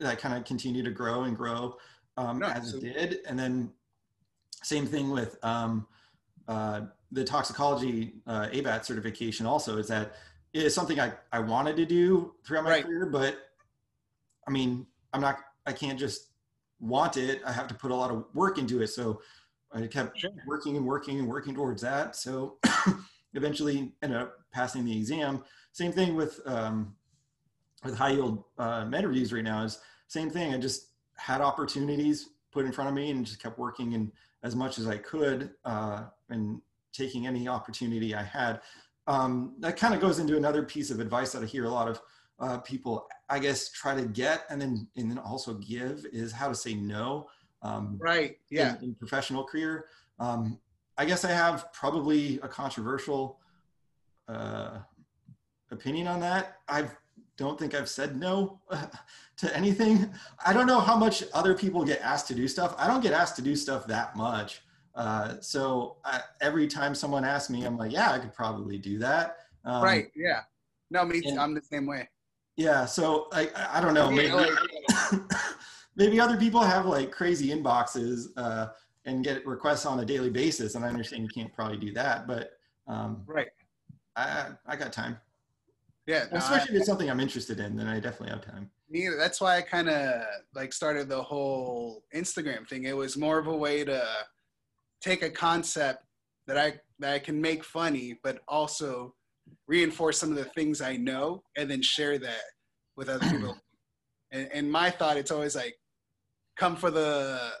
[0.00, 1.76] that kind of continued to grow and grow
[2.16, 3.18] um, No, as so- it did.
[3.26, 3.70] And then
[4.62, 5.86] same thing with um,
[6.48, 9.46] uh, the toxicology uh, ABAT certification.
[9.46, 10.14] Also, is that
[10.52, 12.84] it is something I, I wanted to do throughout my Right.
[12.84, 13.51] career, but
[14.46, 16.28] I mean, I'm not, I can't just
[16.80, 17.40] want it.
[17.46, 18.88] I have to put a lot of work into it.
[18.88, 19.20] So
[19.72, 20.30] I kept Sure.
[20.46, 22.16] working and working and working towards that.
[22.16, 22.58] So
[23.34, 25.44] eventually ended up passing the exam.
[25.72, 26.94] Same thing with, um,
[27.84, 29.78] with high yield uh, med reviews right now is
[30.08, 30.52] same thing.
[30.52, 34.54] I just had opportunities put in front of me and just kept working and as
[34.56, 36.60] much as I could uh, and
[36.92, 38.60] taking any opportunity I had.
[39.06, 41.88] Um, that kind of goes into another piece of advice that I hear a lot
[41.88, 42.00] of
[42.40, 46.48] uh, people, I guess, try to get and then and then also give is how
[46.48, 47.28] to say no.
[47.62, 48.38] Um, Right.
[48.50, 48.76] Yeah.
[48.78, 49.86] in, in professional career.
[50.18, 50.58] Um,
[50.98, 53.38] I guess I have probably a controversial
[54.28, 54.78] uh,
[55.70, 56.58] opinion on that.
[56.68, 56.88] I
[57.36, 58.60] don't think I've said no
[59.38, 60.12] to anything.
[60.44, 62.74] I don't know how much other people get asked to do stuff.
[62.78, 64.62] I don't get asked to do stuff that much.
[64.94, 68.98] Uh, so I, every time someone asks me, I'm like, yeah, I could probably do
[68.98, 69.38] that.
[69.64, 70.08] Um, right.
[70.14, 70.40] Yeah.
[70.90, 71.22] No, me.
[71.24, 72.08] and- I'm the same way.
[72.56, 72.84] Yeah.
[72.84, 74.10] So I, I don't know.
[74.10, 74.32] Maybe,
[75.96, 78.68] maybe other people have like crazy inboxes uh,
[79.04, 82.26] and get requests on a daily basis, and I understand you can't probably do that,
[82.26, 82.52] but
[82.86, 83.48] um, Right.
[84.16, 85.18] I I got time.
[86.06, 86.24] Yeah.
[86.30, 88.70] no, I- Especially if it's something I'm interested in, then I definitely have time.
[88.90, 89.08] me.
[89.16, 90.22] That's why I kind of
[90.54, 92.84] like started the whole Instagram thing.
[92.84, 94.04] It was more of a way to
[95.00, 96.04] take a concept
[96.46, 99.14] that I that I can make funny, but also
[99.66, 102.42] reinforce some of the things I know, and then share that
[102.96, 103.56] with other people.
[104.32, 105.74] and, and my thought, it's always like,
[106.56, 107.52] come for the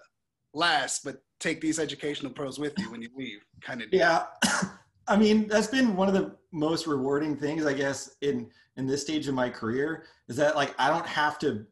[0.54, 3.88] last, but take these educational pros with you when you leave, kind of.
[3.92, 4.24] Yeah.
[5.08, 9.02] I mean, that's been one of the most rewarding things, I guess, in in this
[9.02, 11.66] stage of my career is that like I don't have to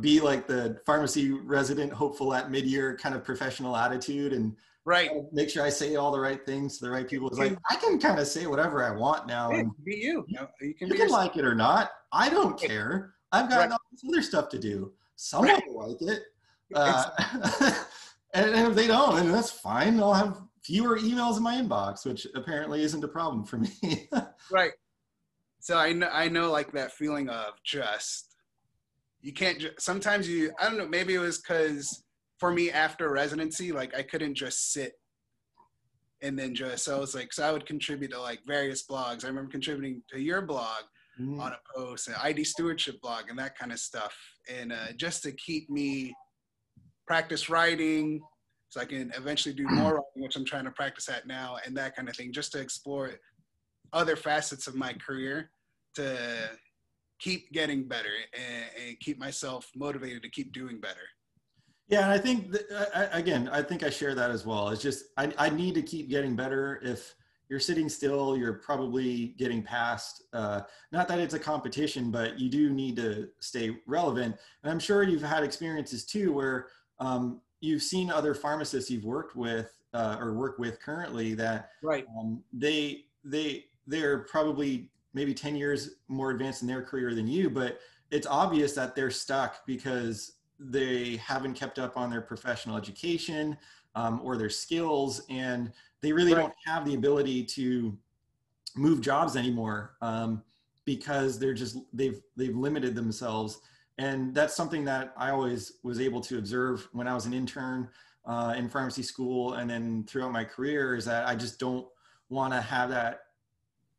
[0.00, 5.50] be like the pharmacy resident hopeful at mid-year kind of professional attitude and right make
[5.50, 7.28] sure I say all the right things to the right people.
[7.28, 9.52] It's like I can kind of say whatever I want now.
[9.52, 10.24] And be you.
[10.26, 11.90] You, know, you can, you can like it or not.
[12.12, 13.14] I don't care.
[13.32, 13.70] I've got Right.
[13.70, 14.92] all this other stuff to do.
[15.16, 15.62] Someone Right.
[15.66, 16.22] will like it.
[16.74, 17.10] Uh,
[18.34, 20.00] and, and if they don't, then that's fine.
[20.00, 24.08] I'll have fewer emails in my inbox, which apparently isn't a problem for me.
[24.52, 24.72] Right.
[25.60, 28.34] So I know I know like that feeling of just
[29.20, 32.02] you can't sometimes you I don't know maybe it was cuz
[32.40, 34.94] for me after residency like I couldn't just sit
[36.22, 39.24] and then just so I was like so I would contribute to like various blogs.
[39.24, 40.82] I remember contributing to your blog
[41.20, 44.14] Mm, on a post, an ID stewardship blog, and that kind of stuff,
[44.50, 46.14] and uh, just to keep me
[47.06, 48.20] practice writing,
[48.68, 51.76] so I can eventually do more writing, which I'm trying to practice at now, and
[51.76, 53.10] that kind of thing, just to explore
[53.92, 55.50] other facets of my career
[55.96, 56.50] to
[57.18, 61.06] keep getting better and, and keep myself motivated to keep doing better.
[61.90, 64.68] Yeah, and I think that, I, I- again, I think I share that as well.
[64.70, 66.80] It's just I, I need to keep getting better.
[66.82, 67.14] If
[67.48, 70.22] you're sitting still, you're probably getting past.
[70.32, 70.60] Uh,
[70.92, 74.36] not that it's a competition, but you do need to stay relevant.
[74.62, 76.68] And I'm sure you've had experiences too where
[77.00, 82.06] um, you've seen other pharmacists you've worked with uh, or work with currently that Right.
[82.18, 87.50] um, they they they're probably maybe 10 years more advanced in their career than you
[87.50, 87.80] but
[88.12, 93.56] it's obvious that they're stuck because they haven't kept up on their professional education
[93.94, 96.42] um, or their skills and they really Right.
[96.42, 97.96] don't have the ability to
[98.76, 100.42] move jobs anymore um,
[100.84, 103.60] because they're just they've they've limited themselves
[103.98, 107.88] and that's something that i always was able to observe when i was an intern
[108.26, 111.86] uh, in pharmacy school and then throughout my career is that i just don't
[112.28, 113.22] want to have that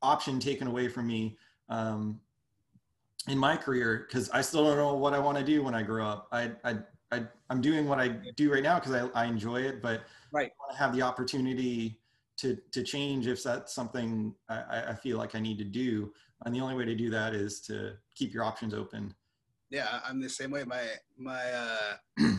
[0.01, 1.37] option taken away from me
[1.69, 2.19] um,
[3.27, 5.83] in my career because i still don't know what i want to do when i
[5.83, 6.77] grow up i, I,
[7.11, 10.51] I i'm doing what i do right now because I, I enjoy it but Right.
[10.51, 11.99] I want to have the opportunity
[12.37, 16.13] to to change if that's something I, I feel like I need to do.
[16.45, 19.13] And the only way to do that is to keep your options open.
[19.69, 20.63] Yeah, I'm the same way.
[20.63, 20.83] My
[21.17, 21.93] my uh,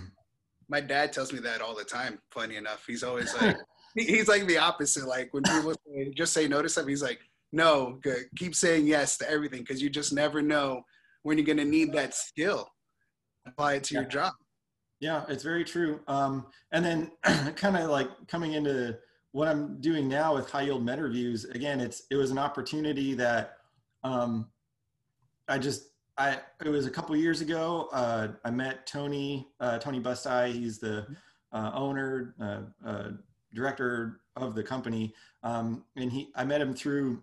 [0.68, 2.18] my dad tells me that all the time.
[2.30, 3.56] Funny enough, he's always like
[3.94, 5.06] he's like the opposite.
[5.06, 7.20] Like when people say, just say no to stuff, he's like,
[7.52, 8.24] no, good.
[8.36, 10.82] keep saying yes to everything because you just never know
[11.22, 12.68] when you're gonna need that skill.
[13.46, 14.32] Apply it to your job.
[15.00, 16.00] Yeah, it's very true.
[16.06, 17.10] Um, and then
[17.56, 18.96] kind of like coming into
[19.32, 23.14] what I'm doing now with high yield med reviews, again, it's it was an opportunity
[23.14, 23.56] that
[24.04, 24.48] um,
[25.48, 27.88] I just I it was a couple years ago.
[27.92, 30.52] Uh, I met Tony uh, Tony Busti.
[30.52, 31.06] He's the
[31.52, 33.08] uh, owner, uh, uh,
[33.54, 37.22] director of the company, um, and he I met him through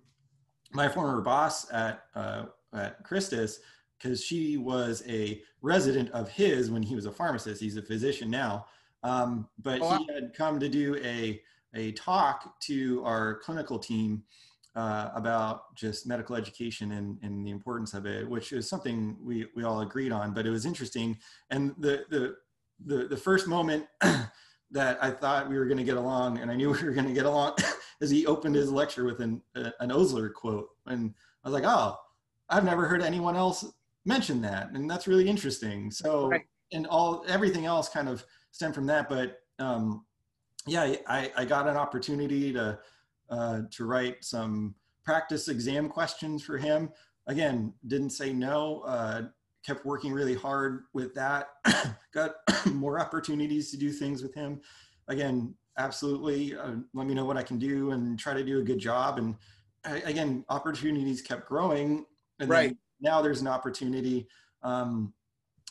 [0.71, 3.59] my former boss at uh, at Christus
[3.97, 7.61] because she was a resident of his when he was a pharmacist.
[7.61, 8.65] He's a physician now,
[9.03, 11.41] um, but Oh, he had come to do a
[11.75, 14.23] a talk to our clinical team
[14.75, 19.47] uh, about just medical education and, and the importance of it, which is something we,
[19.55, 20.33] we all agreed on.
[20.33, 21.17] But it was interesting,
[21.49, 22.35] and the the
[22.85, 23.85] the, the first moment
[24.71, 27.07] that I thought we were going to get along, and I knew we were going
[27.07, 27.55] to get along,
[28.01, 31.69] as he opened his lecture with an uh, an Osler quote, and I was like,
[31.69, 31.97] oh,
[32.49, 33.65] I've never heard anyone else
[34.05, 35.91] mention that, and that's really interesting.
[35.91, 36.45] So, Right.
[36.71, 40.05] and all everything else kind of stemmed from that, but um,
[40.65, 42.79] yeah, I, I got an opportunity to
[43.29, 46.89] uh, to write some practice exam questions for him.
[47.27, 48.81] Again, didn't say no.
[48.81, 49.23] Uh,
[49.65, 51.49] kept working really hard with that.
[52.13, 54.61] got more opportunities to do things with him.
[55.07, 56.55] Again, absolutely.
[56.55, 59.17] Uh, let me know what I can do and try to do a good job.
[59.17, 59.35] And
[59.85, 62.05] I, again, opportunities kept growing.
[62.39, 62.77] And then Right.
[63.01, 64.27] now there's an opportunity.
[64.63, 65.13] Um,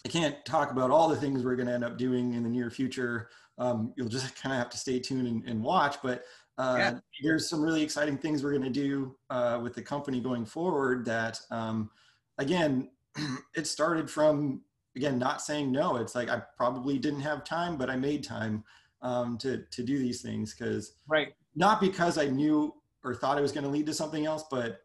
[0.05, 2.49] I can't talk about all the things we're going to end up doing in the
[2.49, 3.29] near future.
[3.59, 5.97] Um, you'll just kind of have to stay tuned and, and watch.
[6.03, 6.25] But
[6.57, 10.21] uh, Yeah, there's some really exciting things we're going to do uh, with the company
[10.21, 11.05] going forward.
[11.05, 11.91] That um,
[12.39, 12.91] again,
[13.55, 14.63] it started from
[14.97, 15.97] again not saying no.
[15.97, 18.65] It's like I probably didn't have time, but I made time
[19.03, 21.35] um, to to do these things because Right.
[21.55, 24.81] not because I knew or thought it was going to lead to something else, but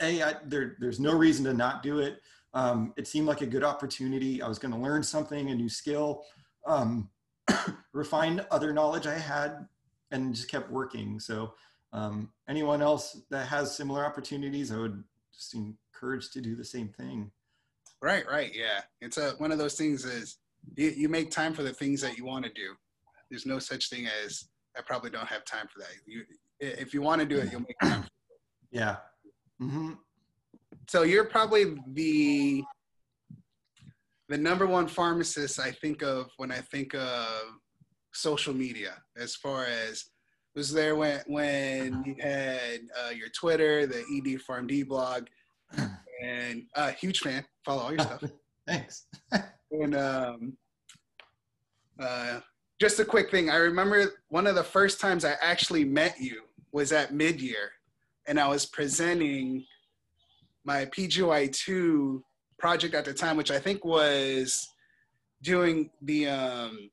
[0.00, 2.20] a I, there there's no reason to not do it.
[2.54, 4.42] Um, it seemed like a good opportunity.
[4.42, 6.24] I was going to learn something, a new skill,
[6.66, 7.08] um,
[7.94, 9.66] refine other knowledge I had,
[10.10, 11.18] and just kept working.
[11.18, 11.54] So
[11.92, 15.02] um, anyone else that has similar opportunities, I would
[15.34, 17.30] just encourage to do the same thing.
[18.02, 18.80] Right, right, yeah.
[19.00, 20.38] It's a one of those things is
[20.76, 22.74] you, you make time for the things that you want to do.
[23.30, 25.90] There's no such thing as I probably don't have time for that.
[26.04, 26.24] You
[26.58, 28.04] if you want to do it, you'll make time.
[28.72, 28.96] Yeah.
[29.60, 29.92] Mm-hmm.
[30.88, 32.64] So you're probably the
[34.28, 37.28] the number one pharmacist I think of when I think of
[38.14, 38.94] social media.
[39.16, 40.06] As far as
[40.56, 45.26] was there when when you had uh, your Twitter, the ED PharmD blog,
[46.22, 47.44] and uh, huge fan.
[47.64, 48.22] Follow all your stuff.
[48.66, 49.06] Thanks.
[49.72, 50.56] and um,
[52.00, 52.40] uh,
[52.80, 53.50] just a quick thing.
[53.50, 57.70] I remember one of the first times I actually met you was at mid-year,
[58.26, 59.64] and I was presenting
[60.64, 62.22] my PGY2
[62.58, 64.68] project at the time, which I think was
[65.42, 66.90] doing the um,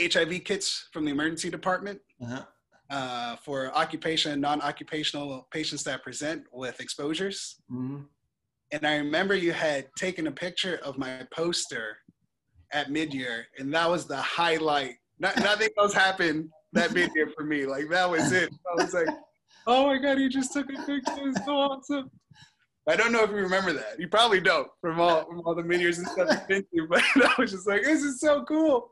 [0.00, 2.42] HIV kits from the emergency department Uh-huh.
[2.90, 7.56] uh, for occupation and non-occupational patients that present with exposures.
[7.68, 8.00] hmm
[8.72, 11.96] And I remember you had taken a picture of my poster
[12.72, 14.94] at mid-year, and that was the highlight.
[15.18, 17.64] Not, nothing else happened that mid-year for me.
[17.66, 18.50] Like that was it.
[18.70, 19.08] I was like,
[19.66, 21.28] "Oh my god, he just took a picture!
[21.28, 22.10] It's so awesome."
[22.88, 23.98] I don't know if you remember that.
[23.98, 26.88] You probably don't from all from all the mid-years and stuff you've been through.
[26.88, 28.90] But I was just like, "This is so cool."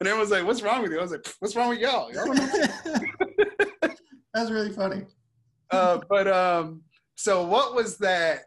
[0.00, 2.12] And everyone was like, "What's wrong with you?" I was like, "What's wrong with y'all?"
[2.12, 3.88] Y'all don't know
[4.34, 5.04] That's really funny.
[5.70, 6.82] uh, but um,
[7.16, 8.44] so what was that?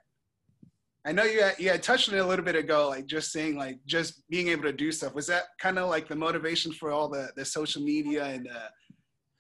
[1.03, 3.31] I know you had, you had touched on it a little bit ago, like just
[3.31, 5.15] saying like just being able to do stuff.
[5.15, 8.67] Was that kind of like the motivation for all the the social media and uh,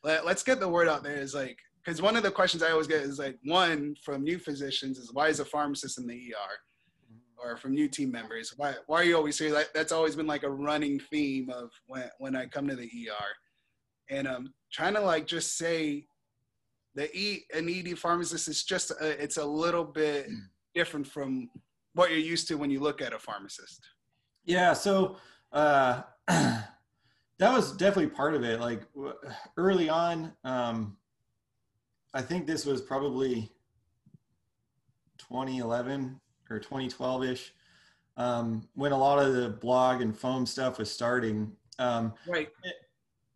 [0.03, 1.17] let, let's get the word out there?
[1.17, 4.39] Is like because one of the questions I always get is like one from new
[4.39, 6.53] physicians is why is a pharmacist in the ER?
[7.43, 9.51] Or from new team members, why why are you always here?
[9.51, 12.85] That, that's always been like a running theme of when when I come to the
[12.85, 16.05] ER, and um trying to like just say
[16.95, 20.27] the E an ED pharmacist is just a, it's a little bit
[20.73, 21.49] different from
[21.93, 23.81] what you're used to when you look at a pharmacist.
[24.45, 25.17] Yeah, so
[25.51, 26.67] uh, that
[27.39, 28.59] was definitely part of it.
[28.59, 28.81] Like
[29.57, 30.97] early on, um,
[32.13, 33.51] I think this was probably
[35.17, 37.53] 2011 or 2012 ish,
[38.17, 41.51] um, when a lot of the blog and foam stuff was starting.
[41.79, 42.49] Um, Right.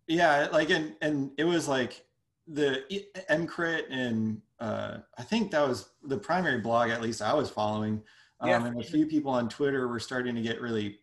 [0.07, 2.05] yeah, like and and it was like
[2.47, 2.83] the
[3.29, 8.01] EMCrit and uh, I think that was the primary blog at least I was following.
[8.39, 8.65] Um, Yeah.
[8.65, 10.99] and a few people on Twitter were starting to get really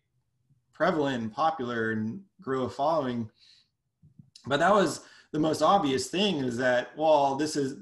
[0.73, 3.31] prevalent and popular and grow a following.
[4.47, 5.01] But that was
[5.33, 7.77] the most obvious thing is that well, this is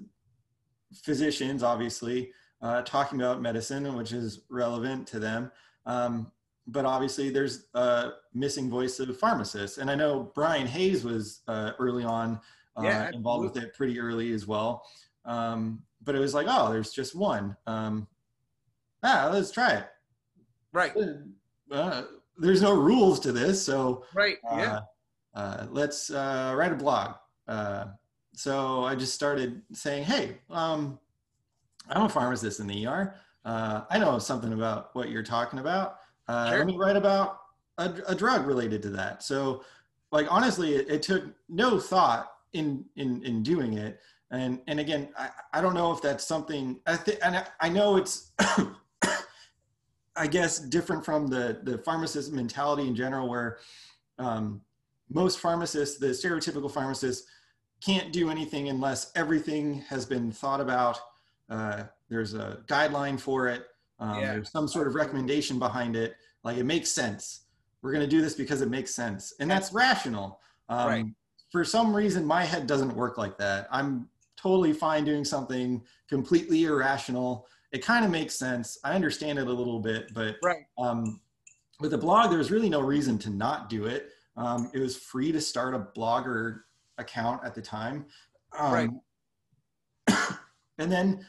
[1.03, 5.51] physicians obviously uh, talking about medicine, which is relevant to them.
[5.87, 6.31] Um,
[6.67, 11.73] but obviously, there's a missing voice of pharmacists, and I know Bryan Hayes was uh,
[11.79, 12.41] early on
[12.77, 14.85] uh, Yeah, involved with it pretty early as well.
[15.25, 17.57] Um, but it was like, oh, there's just one.
[17.67, 18.07] Um,
[19.03, 19.87] ah, let's try it.
[20.73, 20.93] Right.
[21.71, 22.03] Uh,
[22.39, 24.39] there's no rules to this, so Right.
[24.51, 24.81] uh, Yeah.
[25.35, 27.17] uh, let's uh, write a blog.
[27.47, 27.87] Uh,
[28.35, 30.99] so I just started saying, hey, um,
[31.89, 33.15] I'm a pharmacist in the ER.
[33.45, 35.97] Uh, I know something about what you're talking about.
[36.29, 36.59] Uh, Sure.
[36.59, 37.41] Let me write about
[37.79, 39.23] a, a drug related to that.
[39.23, 39.65] So,
[40.13, 44.01] like honestly, it, it took no thought in in in doing it.
[44.31, 47.69] And and again, I, I don't know if that's something I think, and I, I
[47.69, 48.33] know it's.
[50.17, 53.59] I guess different from the the pharmacist mentality in general, where
[54.19, 54.61] um,
[55.09, 57.25] most pharmacists, the stereotypical pharmacist,
[57.85, 61.01] can't do anything unless everything has been thought about.
[61.49, 63.67] Uh, there's a guideline for it.
[63.99, 64.33] Um, Yeah.
[64.33, 66.17] There's some sort of recommendation behind it.
[66.45, 67.43] Like it makes sense.
[67.81, 70.41] We're going to do this because it makes sense, and that's rational.
[70.69, 71.07] Um, Right.
[71.51, 73.69] For some reason, my head doesn't work like that.
[73.73, 74.09] I'm
[74.41, 77.47] totally fine doing something completely irrational.
[77.73, 78.79] It kind of makes sense.
[78.85, 80.65] I understand it a little bit, but Right.
[80.79, 81.21] um,
[81.79, 84.11] with the blog, there was really no reason to not do it.
[84.37, 86.63] Um, it was free to start a blogger
[86.99, 88.07] account at the time.
[88.59, 88.91] Um, Right.
[90.79, 91.27] and then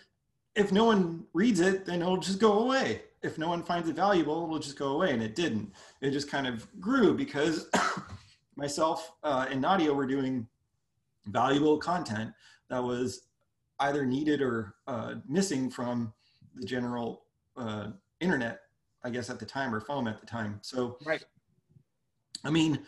[0.56, 3.04] if no one reads it, then it'll just go away.
[3.22, 5.12] If no one finds it valuable, it'll just go away.
[5.12, 5.74] And it didn't.
[6.02, 7.70] It just kind of grew because
[8.56, 10.48] myself uh, and Nadia were doing
[11.28, 12.34] valuable content
[12.72, 13.24] that was
[13.82, 16.12] either needed or uh, missing from
[16.56, 17.26] the general
[17.58, 17.88] uh,
[18.22, 18.62] internet,
[19.04, 20.58] I guess at the time, or foam at the time.
[20.62, 21.24] So, Right.
[22.44, 22.80] I mean,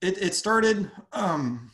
[0.00, 1.70] it, it started um,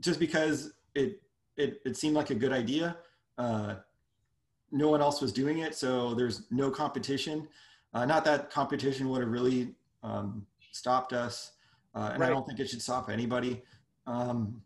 [0.00, 1.20] just because it,
[1.56, 2.96] it, it seemed like a good idea.
[3.36, 3.74] Uh,
[4.70, 7.48] no one else was doing it, so there's no competition.
[7.94, 9.74] Uh, not that competition would have really
[10.04, 11.52] um, stopped us,
[11.94, 13.62] uh, and I don't think it should stop anybody.
[14.06, 14.62] Um,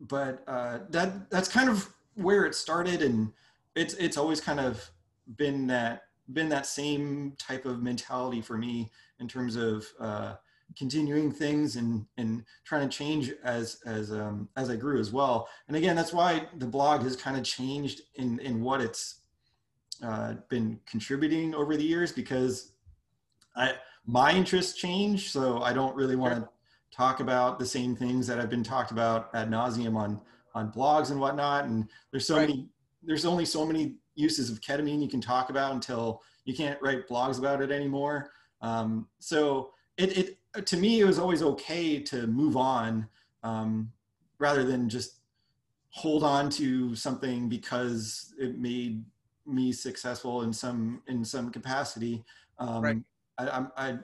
[0.00, 3.32] but uh, that that's kind of where it started, and
[3.74, 4.90] it's it's always kind of
[5.36, 8.90] been that been that same type of mentality for me
[9.20, 10.34] in terms of uh,
[10.76, 15.48] continuing things and and trying to change as as um, as I grew as well.
[15.68, 19.20] And again, that's why the blog has kind of changed in in what it's
[20.02, 22.72] uh, been contributing over the years because
[23.56, 23.74] I
[24.06, 26.48] my interests change, so I don't really want to
[26.92, 30.20] talk about the same things that have been talked about ad nauseum on
[30.54, 31.66] on blogs and whatnot.
[31.66, 32.48] And there's so right.
[32.48, 32.68] many
[33.02, 37.08] there's only so many uses of ketamine you can talk about until you can't write
[37.08, 38.30] blogs about it anymore.
[38.62, 40.16] Um, so it,
[40.54, 43.06] it to me it was always okay to move on
[43.42, 43.92] um,
[44.38, 45.16] rather than just
[45.90, 49.04] hold on to something because it made
[49.46, 52.24] me successful in some in some capacity.
[52.58, 52.98] Um, right.
[53.38, 53.98] I, I, I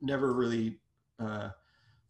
[0.00, 0.78] never really
[1.18, 1.50] uh,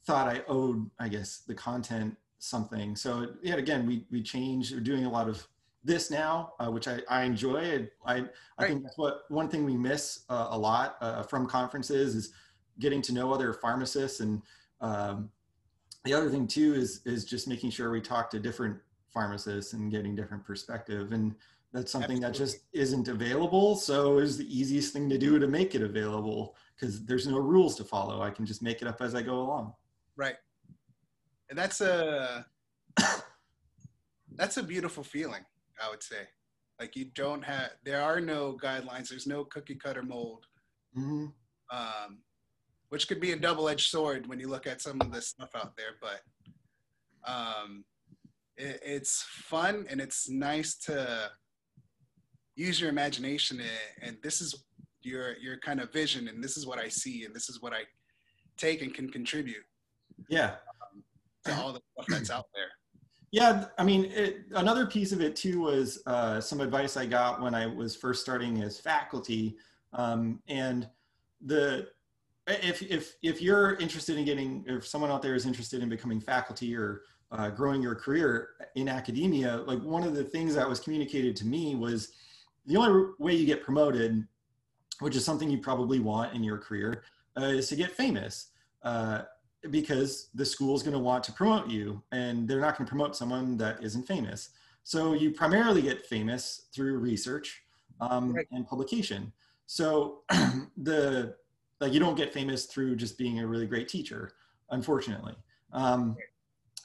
[0.05, 2.97] thought I owed, I guess, the content something.
[2.97, 4.75] So yet again, we we changed.
[4.75, 5.47] We're doing a lot of
[5.83, 7.89] this now, uh, which I, I enjoy.
[8.05, 8.25] I, I,
[8.59, 12.33] I think that's what one thing we miss uh, a lot uh, from conferences is
[12.79, 14.21] getting to know other pharmacists.
[14.21, 14.43] And
[14.81, 15.31] um,
[16.05, 18.77] the other thing too is, is just making sure we talk to different
[19.09, 21.13] pharmacists and getting different perspective.
[21.13, 21.35] And
[21.73, 22.39] that's something Absolutely.
[22.39, 23.77] that just isn't available.
[23.77, 27.77] So is the easiest thing to do to make it available because there's no rules
[27.77, 28.23] to follow.
[28.23, 29.75] I can just make it up as I go along.
[30.21, 30.37] Right.
[31.49, 32.45] And that's a,
[34.37, 35.45] that's a beautiful feeling
[35.81, 36.29] I would say.
[36.79, 39.09] Like you don't have, there are no guidelines.
[39.09, 40.47] There's no cookie cutter mold,
[40.97, 41.27] mm-hmm.
[41.77, 42.19] um,
[42.89, 45.51] which could be a double edged sword when you look at some of the stuff
[45.55, 45.97] out there.
[46.01, 47.85] But um,
[48.57, 51.31] it, it's fun and it's nice to
[52.57, 54.65] use your imagination and, and this is
[55.03, 57.73] your your kind of vision and this is what I see and this is what
[57.73, 57.83] I
[58.59, 59.65] take and can contribute.
[60.29, 60.55] Yeah.
[60.83, 61.03] Um,
[61.45, 62.65] to all the stuff that's out there.
[63.33, 67.41] Yeah, I mean, it, another piece of it too was uh, some advice I got
[67.41, 69.57] when I was first starting as faculty,
[69.93, 70.89] um, and
[71.41, 71.87] the
[72.49, 76.21] if if if you're interested in getting, if someone out there is interested in becoming
[76.21, 80.81] faculty or uh, growing your career in academia, like one of the things that was
[80.81, 82.13] communicated to me was
[82.67, 84.27] the only way you get promoted,
[84.99, 87.05] which is something you probably want in your career,
[87.37, 88.49] uh, is to get famous.
[89.69, 92.91] Because the school is going to want to promote you and they're not going to
[92.91, 94.51] promote someone that isn't famous.
[94.85, 97.63] So you primarily get famous through research
[98.01, 98.47] um, right.
[98.53, 99.33] and publication.
[99.67, 100.23] So
[100.77, 101.37] the
[101.81, 104.33] like you don't get famous through just being a really great teacher,
[104.71, 105.35] unfortunately.
[105.73, 106.17] Um,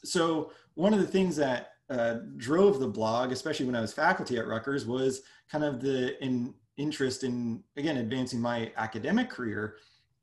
[0.03, 4.37] so one of the things that uh, drove the blog, especially when I was faculty
[4.37, 5.21] at Rutgers, was
[5.51, 9.77] kind of the in, interest in again advancing my academic career.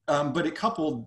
[0.09, 1.07] Um, but it coupled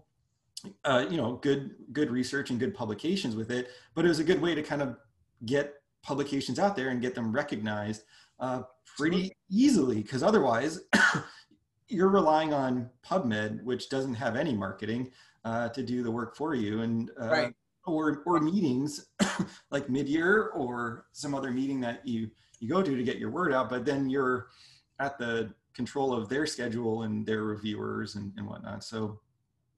[0.84, 3.70] uh, you know, good good research and good publications with it.
[3.94, 4.98] But it was a good way to kind of
[5.46, 8.04] get publications out there and get them recognized
[8.40, 8.64] uh,
[8.98, 10.82] pretty easily, because otherwise,
[11.88, 15.12] you're relying on PubMed, which doesn't have any marketing,
[15.44, 17.54] uh, to do the work for you, and uh, right.
[17.86, 19.08] or or meetings
[19.72, 22.30] like mid-year or some other meeting that you
[22.60, 23.70] you go to to get your word out.
[23.70, 24.48] But then you're
[25.00, 28.84] at the control of their schedule and their reviewers and, and whatnot.
[28.84, 29.20] So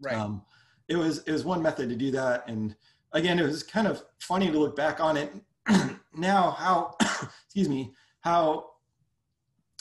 [0.02, 0.16] right.
[0.16, 0.44] Um,
[0.88, 2.48] it was it was one method to do that.
[2.48, 2.76] And
[3.14, 5.34] again it was kind of funny to look back on it.
[6.20, 6.96] Now how
[7.46, 8.72] excuse me how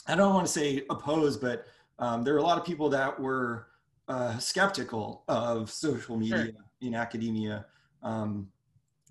[0.05, 1.65] i don't want to say opposed but
[1.97, 3.67] um, there are a lot of people that were
[4.07, 6.53] uh, skeptical of social media sure.
[6.81, 7.65] in academia
[8.03, 8.47] um,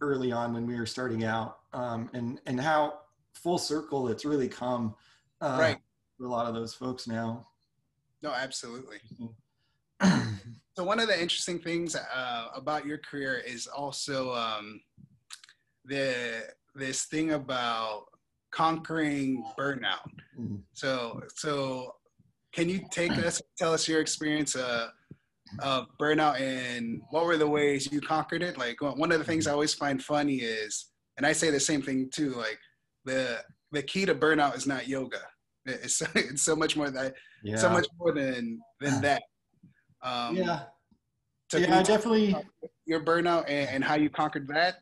[0.01, 1.59] early on when we were starting out.
[1.73, 3.01] Um, and and how
[3.35, 4.95] full circle it's really come
[5.41, 5.77] uh, right.
[6.17, 7.47] for a lot of those folks now.
[8.23, 8.99] No absolutely
[10.77, 14.81] So one of the interesting things uh, about your career is also um,
[15.87, 18.05] the this thing about
[18.53, 20.05] conquering burnout.
[20.39, 20.57] Mm-hmm.
[20.75, 21.95] So so
[22.53, 24.89] can you take us tell us your experience uh,
[25.61, 28.59] of burnout and what were the ways you conquered it?
[28.59, 31.81] Like one of the things I always find funny is, and I say the same
[31.81, 32.35] thing too.
[32.35, 32.59] Like
[33.07, 35.21] the the key to burnout is not yoga.
[35.65, 37.57] It's it's so much more that yeah.
[37.57, 39.23] so much more than than that.
[40.03, 40.63] Um, yeah.
[41.51, 42.37] So yeah, definitely.
[42.87, 44.77] Your burnout and, and, how you conquered that.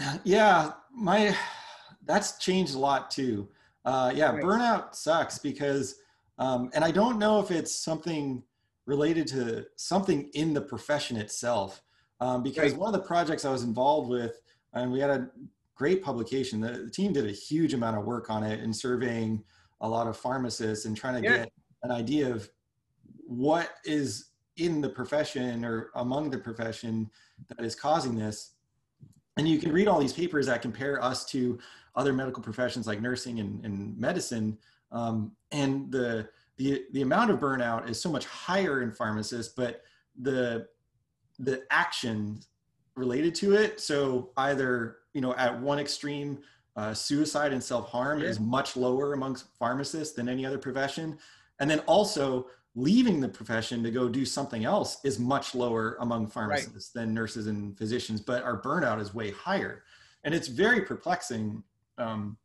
[0.24, 1.36] Yeah, my
[2.06, 3.48] that's changed a lot too.
[3.84, 4.42] Uh, yeah, right.
[4.42, 5.96] burnout sucks because,
[6.38, 8.42] um, and I don't know if it's something
[8.86, 11.82] related to something in the profession itself.
[12.20, 12.80] Um, because right.
[12.80, 14.40] one of the projects I was involved with,
[14.72, 15.28] and we had a
[15.76, 16.60] great publication.
[16.60, 19.44] The, the, team did a huge amount of work on it and surveying
[19.80, 21.36] a lot of pharmacists and trying to yeah.
[21.38, 21.52] get
[21.84, 22.50] an idea of
[23.24, 24.27] what is
[24.58, 27.10] in the profession or among the profession
[27.48, 28.52] that is causing this.
[29.36, 31.58] And you can read all these papers that compare us to
[31.94, 34.58] other medical professions like nursing and, and medicine.
[34.92, 39.82] Um, and the, the, the amount of burnout is so much higher in pharmacists, but
[40.20, 40.66] the,
[41.38, 42.40] the action
[42.96, 43.80] related to it.
[43.80, 46.38] So either you know at one extreme,
[46.76, 48.28] uh, suicide and self harm Yeah.
[48.28, 51.18] is much lower amongst pharmacists than any other profession,
[51.60, 52.46] and then also
[52.78, 57.48] leaving the profession to go do something else is much lower among pharmacists than nurses
[57.48, 58.20] and physicians.
[58.20, 59.82] But our burnout is way higher,
[60.22, 61.64] and it's very perplexing
[61.98, 62.36] um,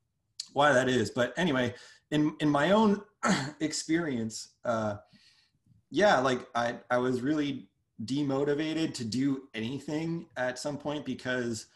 [0.54, 1.12] why that is.
[1.12, 1.76] But anyway,
[2.10, 3.02] in in my own
[3.60, 4.96] experience, uh,
[5.92, 7.70] yeah, like I I was really
[8.04, 11.68] demotivated to do anything at some point because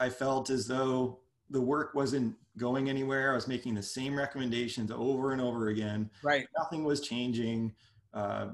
[0.00, 1.20] I felt as though
[1.50, 3.32] the work wasn't going anywhere.
[3.32, 6.10] I was making the same recommendations over and over again.
[6.22, 6.46] Right.
[6.56, 7.74] Nothing was changing.
[8.12, 8.48] Uh,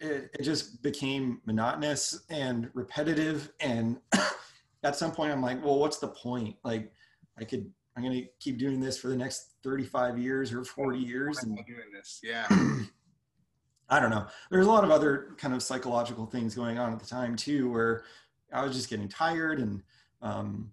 [0.00, 3.52] it, it just became monotonous and repetitive.
[3.60, 3.98] And
[4.82, 6.56] at some point, I'm like, well, what's the point?
[6.64, 6.92] Like,
[7.38, 10.98] I could, I'm going to keep doing this for the next 35 years or 40
[10.98, 11.42] years.
[11.42, 12.20] And doing this?
[12.22, 12.46] Yeah.
[13.88, 14.26] I don't know.
[14.50, 17.70] There's a lot of other kind of psychological things going on at the time too,
[17.70, 18.04] where
[18.52, 19.82] I was just getting tired and
[20.22, 20.72] um,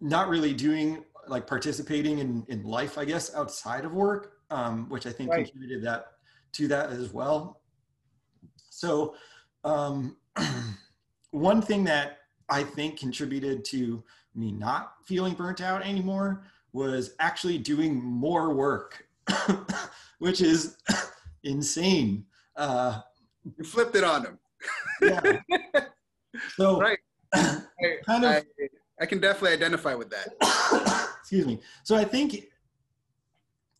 [0.00, 5.06] not really doing like participating in, in life, I guess, outside of work, um, which
[5.06, 5.44] I think Right.
[5.44, 6.06] contributed that
[6.52, 7.60] to that as well.
[8.70, 9.14] So
[9.64, 10.16] um,
[11.30, 14.02] one thing that I think contributed to
[14.34, 19.06] me not feeling burnt out anymore was actually doing more work,
[20.18, 20.76] which is
[21.44, 22.24] insane.
[22.56, 23.00] Uh,
[23.58, 24.38] You flipped it on them.
[25.02, 25.40] yeah.
[26.56, 26.98] So Right.
[27.34, 28.42] Kind of I,
[29.00, 30.28] I can definitely identify with that.
[31.20, 31.60] excuse me.
[31.82, 32.46] So I think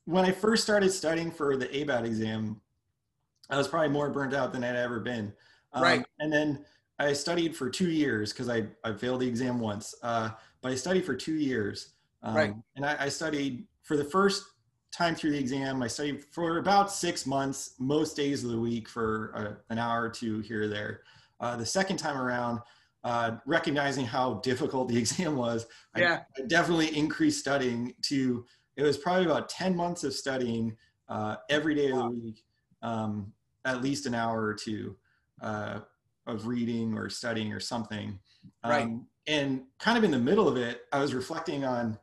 [0.04, 2.60] when I first started studying for the ABAT exam,
[3.50, 5.32] I was probably more burnt out than I'd ever been.
[5.72, 6.04] Um, Right.
[6.18, 6.64] And then
[6.98, 9.94] I studied for two years because I, I failed the exam once.
[10.02, 10.30] Uh,
[10.60, 11.94] but I studied for two years.
[12.22, 12.54] Um, Right.
[12.76, 14.44] And I, I studied for the first
[14.92, 15.82] time through the exam.
[15.82, 20.02] I studied for about six months, most days of the week for uh, an hour
[20.02, 21.00] or two here or there.
[21.40, 22.60] Uh, the second time around,
[23.04, 26.20] uh, recognizing how difficult the exam was, I- Yeah.
[26.38, 28.44] I definitely increased studying to
[28.76, 30.76] it was probably about 10 months of studying
[31.08, 32.44] uh, every day of the week
[32.82, 33.32] um,
[33.64, 34.96] at least an hour or two
[35.42, 35.80] uh,
[36.26, 38.18] of reading or studying or something
[38.64, 38.88] um, Right.
[39.26, 41.98] and kind of in the middle of it i was reflecting on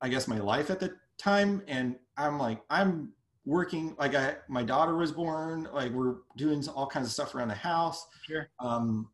[0.00, 3.12] i guess my life at the time and i'm like i'm
[3.44, 7.48] working like i my daughter was born like we're doing all kinds of stuff around
[7.48, 8.48] the house Sure.
[8.60, 9.08] um,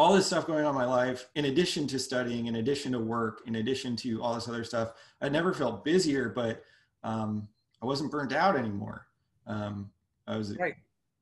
[0.00, 2.98] all this stuff going on in my life, in addition to studying, in addition to
[2.98, 6.64] work, in addition to all this other stuff, I never felt busier, but
[7.04, 7.46] um,
[7.82, 9.06] I wasn't burnt out anymore.
[9.46, 9.90] Um,
[10.26, 10.76] I was Right.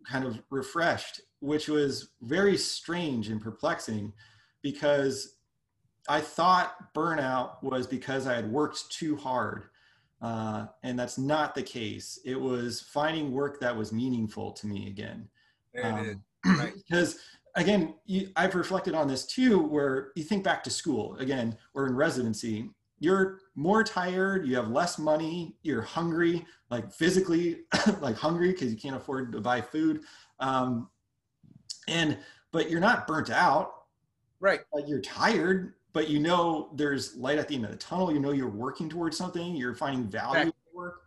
[0.09, 4.13] kind of refreshed, which was very strange and perplexing
[4.63, 5.39] because
[6.09, 9.71] I thought burnout was because I had worked too hard.
[10.23, 12.21] Uh, and that's not the case.
[12.25, 15.29] It was finding work that was meaningful to me again.
[15.75, 16.15] There it is.
[16.15, 16.25] Um,
[16.59, 16.73] Right.
[16.89, 17.19] Because
[17.59, 21.87] again, you, I've reflected on this too, where you think back to school again, or
[21.87, 27.61] in residency, you're more tired, you have less money, you're hungry, like physically,
[28.01, 30.03] like hungry because you can't afford to buy food,
[30.41, 30.89] um,
[31.89, 32.17] and
[32.53, 33.73] but you're not burnt out.
[34.41, 34.61] Right.
[34.73, 38.13] Like you're tired, but you know there's light at the end of the tunnel.
[38.13, 39.57] You know you're working towards something.
[39.57, 40.55] You're finding value in Right.
[40.73, 41.03] your work,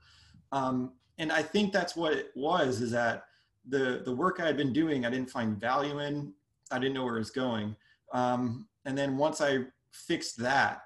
[0.52, 2.82] um, and I think that's what it was.
[2.82, 3.24] Is that
[3.68, 6.34] the the work I had been doing, I didn't find value in.
[6.72, 7.76] I didn't know where it was going.
[8.14, 10.84] Um, and then once I fixed that,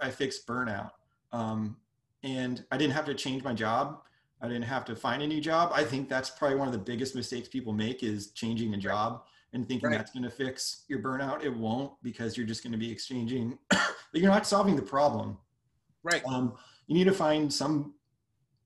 [0.00, 0.90] I fixed burnout.
[1.32, 1.76] Um,
[2.22, 4.02] and I didn't have to change my job.
[4.40, 5.72] I didn't have to find a new job.
[5.74, 9.24] I think that's probably one of the biggest mistakes people make is changing a job
[9.52, 9.98] and thinking Right.
[9.98, 11.42] that's going to fix your burnout.
[11.42, 13.58] It won't because you're just going to be exchanging,
[14.12, 15.38] you're not solving the problem
[16.02, 16.22] Right.
[16.26, 16.54] um,
[16.86, 17.94] you need to find some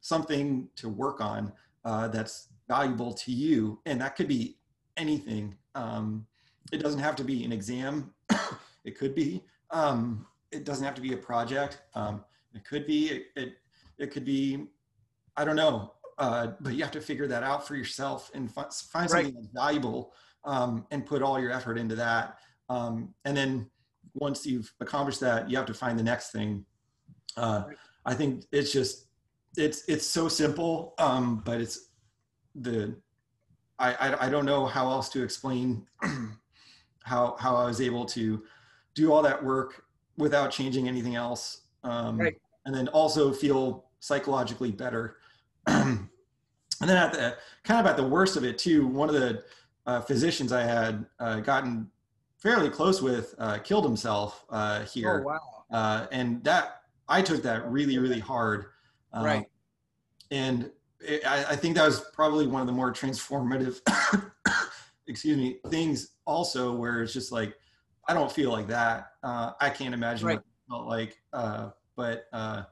[0.00, 1.52] something to work on
[1.84, 4.58] uh, that's valuable to you and that could be
[4.96, 6.26] anything um,
[6.70, 8.12] it doesn't have to be an exam.
[8.84, 11.82] It could be um, it doesn't have to be a project.
[11.94, 13.52] Um, it could be it, it,
[13.98, 14.66] it could be
[15.36, 18.68] i don't know uh, but you have to figure that out for yourself and fi-
[18.92, 20.12] find something that's valuable
[20.44, 22.38] um, and put all your effort into that.
[22.68, 23.70] Um, and then
[24.14, 26.64] once you've accomplished that you have to find the next thing.
[27.36, 27.76] Uh, Right.
[28.04, 29.06] I think it's just
[29.56, 31.90] it's it's so simple, um, but it's
[32.56, 32.96] the
[33.78, 35.86] I, I I don't know how else to explain
[37.04, 38.42] how how I was able to
[38.94, 39.84] do all that work
[40.16, 42.40] without changing anything else, um, Right.
[42.66, 45.16] and then also feel psychologically better.
[45.66, 46.08] and
[46.80, 49.44] then at the kind of at the worst of it too, one of the
[49.86, 51.90] uh, physicians I had uh, gotten
[52.38, 55.64] fairly close with uh, killed himself uh, here Oh wow.
[55.70, 58.66] uh, and that I took that really really hard.
[59.12, 59.46] Um, Right.
[60.30, 63.80] And it, I, I think that was probably one of the more transformative
[65.06, 67.54] excuse me, things also where it's just like,
[68.08, 69.12] I don't feel like that.
[69.22, 70.34] Uh, I can't imagine Right.
[70.34, 71.22] what it felt like.
[71.32, 72.64] Uh, but uh,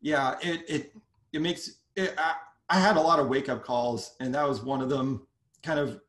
[0.00, 0.92] yeah, it it
[1.32, 2.14] it makes it.
[2.18, 2.34] I,
[2.68, 5.26] I had a lot of wake up calls, and that was one of them.
[5.62, 6.00] Kind of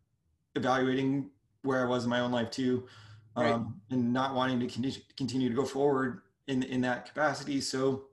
[0.55, 1.31] evaluating
[1.63, 2.87] where I was in my own life too,
[3.35, 3.61] um, Right.
[3.91, 7.61] and not wanting to continue continue to go forward in in that capacity.
[7.61, 8.05] So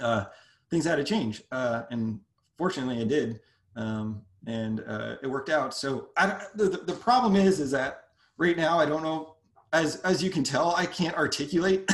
[0.00, 0.26] uh,
[0.70, 2.20] things had to change, uh, and
[2.56, 3.40] fortunately, I did,
[3.76, 5.74] um, and uh, it worked out.
[5.74, 8.04] So I, the the problem is is that
[8.36, 9.34] right now I don't know.
[9.72, 11.86] As as you can tell, I can't articulate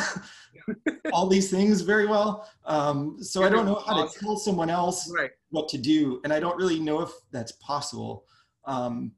[1.13, 2.49] all these things very well.
[2.67, 5.31] Um, so I don't know how to tell someone else Right.
[5.51, 8.27] what to do, and I don't really know if that's possible
[8.67, 9.13] um,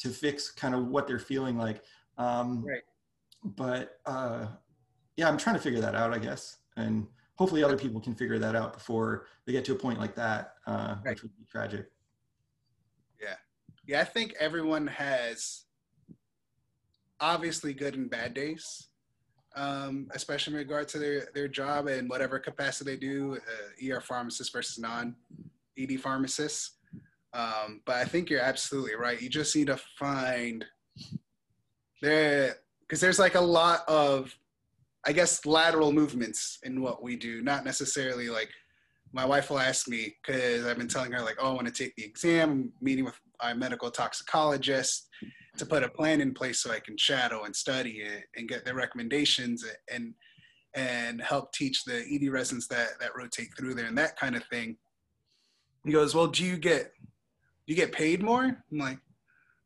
[0.00, 1.82] to fix kind of what they're feeling like.
[2.18, 2.82] Um, Right.
[3.44, 4.48] But uh,
[5.16, 7.06] yeah, I'm trying to figure that out, I guess, and
[7.36, 10.54] hopefully other people can figure that out before they get to a point like that,
[10.66, 11.12] uh, Right.
[11.12, 11.86] which would be tragic.
[13.86, 15.64] Yeah, I think everyone has
[17.20, 18.88] obviously good and bad days,
[19.54, 24.00] um, especially in regard to their, their job and whatever capacity they do, uh, ER
[24.00, 25.14] pharmacist versus non
[25.78, 26.78] ED pharmacist.
[27.32, 29.22] Um, but I think you're absolutely right.
[29.22, 30.64] You just need to find
[32.02, 34.36] there, because there's like a lot of,
[35.06, 38.50] I guess, lateral movements in what we do, not necessarily like
[39.12, 41.72] my wife will ask me because I've been telling her like, oh, I want to
[41.72, 45.08] take the exam, I'm meeting with my medical toxicologist
[45.58, 48.64] to put a plan in place so I can shadow and study it and get
[48.64, 50.14] their recommendations and
[50.74, 54.44] and help teach the ED residents that that rotate through there and that kind of
[54.44, 54.76] thing.
[55.84, 56.92] He goes, well, do you get
[57.66, 58.44] do you get paid more?
[58.44, 58.98] I'm like,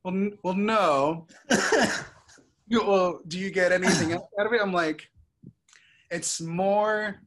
[0.05, 1.27] well, n- well, no.
[2.73, 4.61] Well, do you get anything else out of it?
[4.63, 5.09] I'm like,
[6.11, 7.21] it's more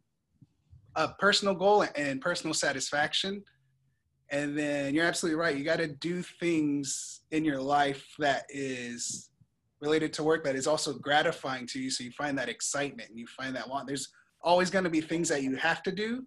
[0.95, 3.43] a personal goal and personal satisfaction.
[4.33, 5.55] And then you're absolutely right.
[5.55, 9.29] You got to do things in your life that is
[9.79, 11.91] related to work that is also gratifying to you.
[11.91, 13.85] So you find that excitement and you find that want.
[13.85, 14.09] There's
[14.41, 16.25] always going to be things that you have to do,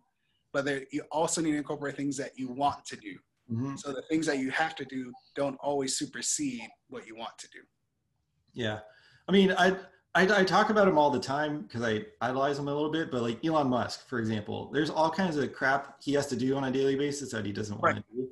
[0.53, 3.19] but there, you also need to incorporate things that you want to do.
[3.51, 3.77] Mhm.
[3.77, 7.49] So the things that you have to do don't always supersede what you want to
[7.49, 7.63] do.
[8.53, 8.81] Yeah,
[9.29, 9.77] I mean, I
[10.17, 13.11] I, I talk about him all the time because I idolize him a little bit.
[13.11, 16.57] But like Elon Musk, for example, there's all kinds of crap he has to do
[16.57, 18.05] on a daily basis that he doesn't want Right.
[18.09, 18.29] to do.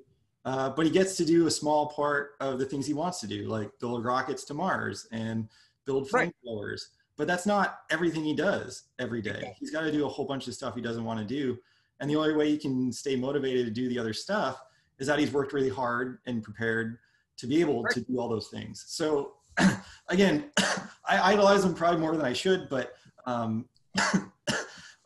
[0.46, 3.26] Uh, but he gets to do a small part of the things he wants to
[3.26, 5.46] do, like build rockets to Mars and
[5.84, 6.32] build Right.
[6.46, 6.86] flamethrowers.
[7.18, 9.54] But that's not everything he does every day.
[9.60, 11.58] He's got to do a whole bunch of stuff he doesn't want to do.
[12.00, 14.62] And the only way he can stay motivated to do the other stuff
[14.98, 16.98] is that he's worked really hard and prepared
[17.36, 18.84] to be able to do all those things.
[18.88, 19.34] So
[20.08, 20.50] again,
[21.06, 22.94] I idolize him probably more than I should, but
[23.26, 23.66] um,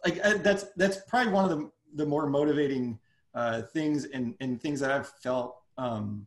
[0.04, 2.98] like uh, that's that's probably one of the the more motivating
[3.34, 6.26] uh, things and and things that I've felt um,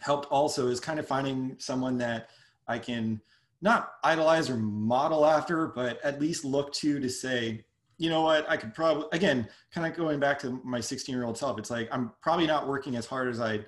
[0.00, 2.30] helped also is kind of finding someone that
[2.66, 3.20] I can
[3.60, 7.64] not idolize or model after, but at least look to to say,
[7.98, 11.24] you know what, I could probably again kind of going back to my 16 year
[11.24, 11.58] old self.
[11.58, 13.60] It's like I'm probably not working as hard as I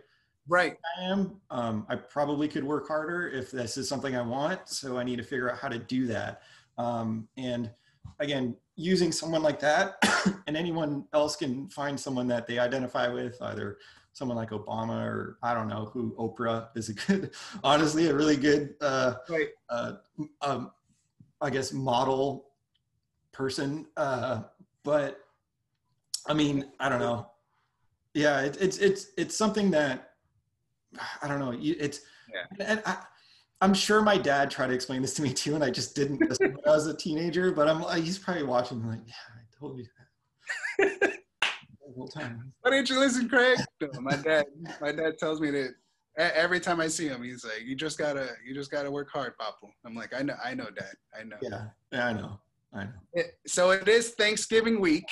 [0.51, 0.76] Right.
[0.98, 1.40] I am.
[1.53, 4.68] Um, I probably could work harder if this is something I want.
[4.68, 6.42] So I need to figure out how to do that.
[6.76, 7.70] Um, and
[8.18, 10.03] again, using someone like that,
[10.48, 13.78] and anyone else can find someone that they identify with, either
[14.12, 17.30] someone like Obama or I don't know who Oprah is a good,
[17.62, 19.51] honestly, a really good, uh, Right.
[19.68, 19.92] uh,
[20.42, 20.72] um,
[21.40, 22.46] I guess, model
[23.30, 23.86] person.
[23.96, 24.42] Uh,
[24.82, 25.20] but
[26.26, 27.30] I mean, I don't know.
[28.14, 30.09] Yeah, it, it's it's it's something that
[31.22, 31.57] I don't know.
[31.61, 32.01] It's
[32.32, 32.66] Yeah.
[32.66, 32.99] and I,
[33.61, 36.20] I'm sure my dad tried to explain this to me too, and I just didn't
[36.28, 37.53] listen when I was a teenager.
[37.53, 39.86] But I'm like, he's probably watching, like, yeah, I told you
[40.78, 41.12] that
[41.97, 42.53] whole time.
[42.62, 43.59] Why didn't you listen, Craig?
[43.80, 44.47] No, my dad,
[44.80, 45.74] my dad tells me that
[46.16, 49.34] every time I see him, he's like, "You just gotta, you just gotta work hard,
[49.38, 52.41] Papu." I'm like, "I know, I know, Dad, I know." Yeah, yeah, I know,
[52.72, 52.91] I know.
[53.12, 55.05] It- so it is Thanksgiving week,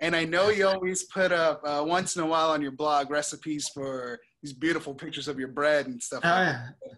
[0.00, 3.10] and I know you always put up uh, once in a while on your blog
[3.10, 6.24] recipes for these beautiful pictures of your bread and stuff.
[6.24, 6.74] like that.
[6.86, 6.94] Ah,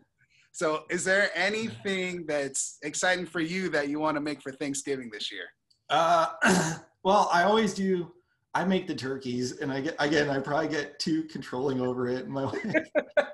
[0.52, 5.10] So, is there anything that's exciting for you that you want to make for Thanksgiving
[5.12, 5.44] this year?
[5.90, 6.26] Uh,
[7.04, 8.12] well, I always do.
[8.54, 10.28] I make the turkeys, and I get again.
[10.28, 12.28] I probably get too controlling over it.
[12.28, 12.64] My wife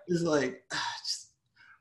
[0.08, 1.32] is like, "Ah, just,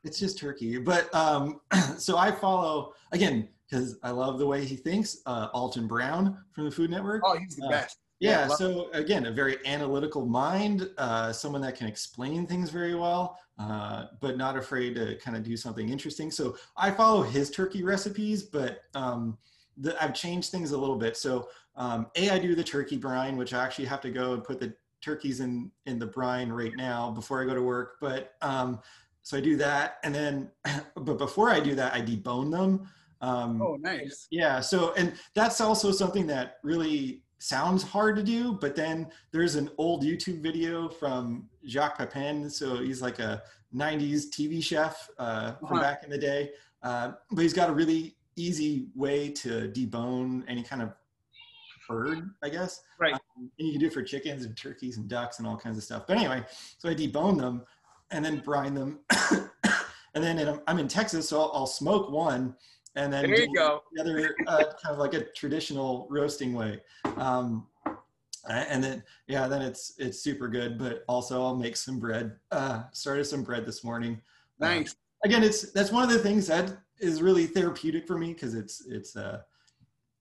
[0.04, 0.80] it's just turkey.
[0.80, 1.62] But um,
[1.98, 5.18] so I follow again because I love the way he thinks.
[5.28, 7.22] Uh, Alton Brown from the Food Network.
[7.26, 7.98] Oh, he's the Uh, best.
[8.20, 12.96] Yeah, Yeah, so again, a very analytical mind, uh, someone that can explain things very
[12.96, 16.32] well, uh, but not afraid to kind of do something interesting.
[16.32, 19.38] So I follow his turkey recipes, but um,
[19.78, 21.16] the, I've changed things a little bit.
[21.16, 24.44] So um, a, I do the turkey brine, which I actually have to go and
[24.44, 27.98] put the turkeys in in the brine right now before I go to work.
[28.02, 28.80] But um,
[29.22, 30.50] so I do that, and then,
[30.96, 32.90] but before I do that, I debone them.
[33.22, 34.28] Um, oh, nice.
[34.32, 34.60] Yeah.
[34.60, 39.70] So, and that's also something that really sounds hard to do, but then there's an
[39.78, 42.50] old YouTube video from Jacques Pepin.
[42.50, 43.44] So he's like a
[43.76, 45.82] 90s TV chef uh, from uh-huh.
[45.82, 46.52] back in the day.
[46.84, 50.94] Uh, but he's got a really easy way to debone any kind of
[51.88, 52.82] bird, I guess.
[53.00, 53.14] Right.
[53.14, 55.78] Um, and you can do it for chickens and turkeys and ducks and all kinds
[55.78, 56.06] of stuff.
[56.08, 56.44] But anyway,
[56.78, 57.64] so I debone them
[58.12, 59.00] and then brine them.
[60.14, 62.56] and then in, I'm in Texas, so I'll, I'll smoke one
[62.98, 63.84] and then there you go.
[63.94, 66.82] The other uh, kind of like a traditional roasting way.
[67.16, 67.68] Um,
[68.50, 70.78] and then yeah, then it's it's super good.
[70.78, 72.36] But also I'll make some bread.
[72.52, 74.20] Uh, started some bread this morning.
[74.60, 74.94] Nice.
[74.94, 78.56] Uh, again, it's that's one of the things that is really therapeutic for me because
[78.56, 79.42] it's it's uh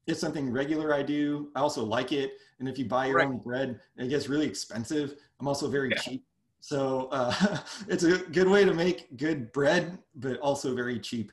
[0.07, 1.51] it's something regular I do.
[1.57, 2.33] I also like it.
[2.59, 3.27] And if you buy your right.
[3.27, 5.17] own bread, it gets really expensive.
[5.41, 5.99] I'm also very yeah.
[5.99, 6.25] cheap.
[6.61, 7.59] So uh,
[7.89, 11.33] it's a good way to make good bread, but also very cheap.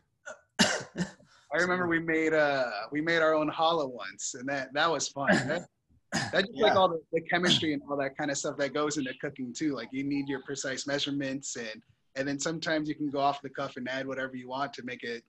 [1.54, 5.08] I remember we made uh we made our own challah once, and that that was
[5.08, 5.30] fun.
[6.14, 6.68] That, that's just yeah.
[6.68, 9.51] like all the, the chemistry and all that kind of stuff that goes into cooking
[9.51, 9.74] too.
[9.74, 11.82] Like you need your precise measurements, and
[12.16, 14.84] and then sometimes you can go off the cuff and add whatever you want to
[14.84, 15.24] make it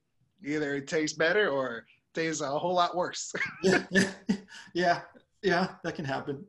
[0.44, 3.32] either taste better or taste a whole lot worse.
[3.62, 3.84] yeah,
[4.74, 5.00] yeah,
[5.42, 6.44] yeah, that can happen.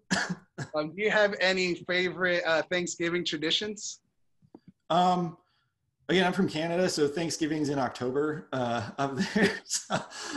[0.76, 4.02] um, do you have any favorite uh, Thanksgiving traditions?
[4.90, 5.38] Um,
[6.10, 9.52] again, I'm from Canada, so Thanksgiving's in October uh, up there.
[9.64, 9.96] so,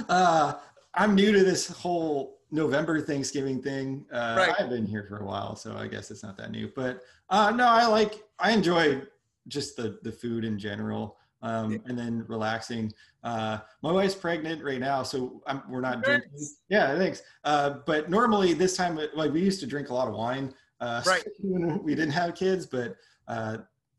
[0.08, 0.54] uh,
[0.94, 4.06] I'm new to this whole November Thanksgiving thing.
[4.12, 4.54] Uh, right.
[4.58, 6.70] I've been here for a while, so I guess it's not that new.
[6.74, 9.02] But uh, no, I like, I enjoy
[9.48, 11.78] just the the food in general, um, yeah.
[11.86, 12.92] and then relaxing.
[13.24, 16.30] Uh, my wife's pregnant right now, so I'm, we're not drinking.
[16.68, 17.22] Yeah, thanks.
[17.44, 20.54] Uh, but normally this time, like we used to drink a lot of wine.
[20.80, 21.24] Uh, right.
[21.42, 22.96] when we didn't have kids, but
[23.26, 23.58] uh,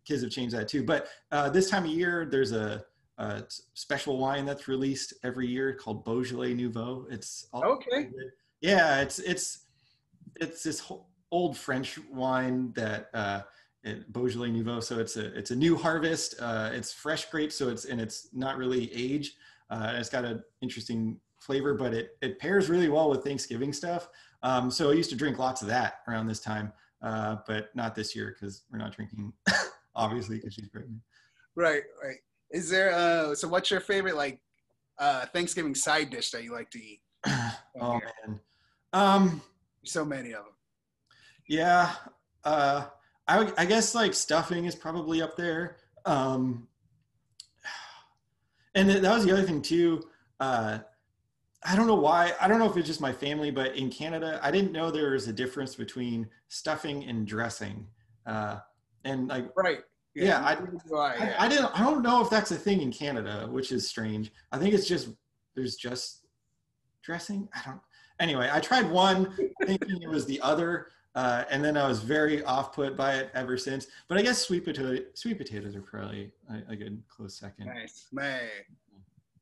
[0.09, 0.83] kids have changed that too.
[0.83, 2.83] But uh, this time of year, there's a,
[3.19, 3.43] a,
[3.75, 7.05] special wine that's released every year called Beaujolais Nouveau.
[7.09, 8.09] It's okay.
[8.61, 9.65] Yeah, it's it's
[10.35, 10.91] it's this
[11.31, 13.41] old French wine that uh,
[13.83, 14.79] it, Beaujolais Nouveau.
[14.79, 16.35] So it's a it's a new harvest.
[16.41, 19.35] Uh, it's fresh grapes, so it's and it's not really aged.
[19.69, 24.09] Uh, it's got an interesting flavor, but it it pairs really well with Thanksgiving stuff.
[24.41, 27.93] Um, so I used to drink lots of that around this time, uh, but not
[27.93, 29.33] this year because we're not drinking
[29.95, 30.99] obviously because she's pregnant.
[31.55, 32.17] Right, right.
[32.51, 34.39] Is there uh so what's your favorite like
[34.97, 37.01] uh Thanksgiving side dish that you like to eat?
[37.81, 38.39] oh man.
[38.93, 39.41] Um
[39.85, 40.53] so many of them.
[41.47, 41.91] Yeah.
[42.43, 42.85] Uh
[43.27, 45.77] I I guess like stuffing is probably up there.
[46.05, 46.67] Um
[48.75, 50.01] and that was the other thing too.
[50.39, 50.79] Uh
[51.63, 52.33] I don't know why.
[52.39, 55.11] I don't know if it's just my family, but in Canada, I didn't know there
[55.11, 57.85] was a difference between stuffing and dressing.
[58.25, 58.59] Uh,
[59.05, 59.79] and like right.
[60.15, 63.47] Yeah, yeah I, I, I, didn't i don't know if that's a thing in canada
[63.49, 64.31] which is strange.
[64.51, 65.09] I think it's just
[65.55, 66.25] there's just
[67.03, 67.47] dressing?
[67.53, 67.79] I don't
[68.19, 69.33] anyway i tried one
[69.65, 73.29] thinking it was the other uh, and then i was very off put by it
[73.33, 73.87] ever since.
[74.07, 77.67] But i guess sweet potato sweet potatoes are probably a, a good close second.
[77.67, 78.07] Nice.
[78.11, 78.41] Man.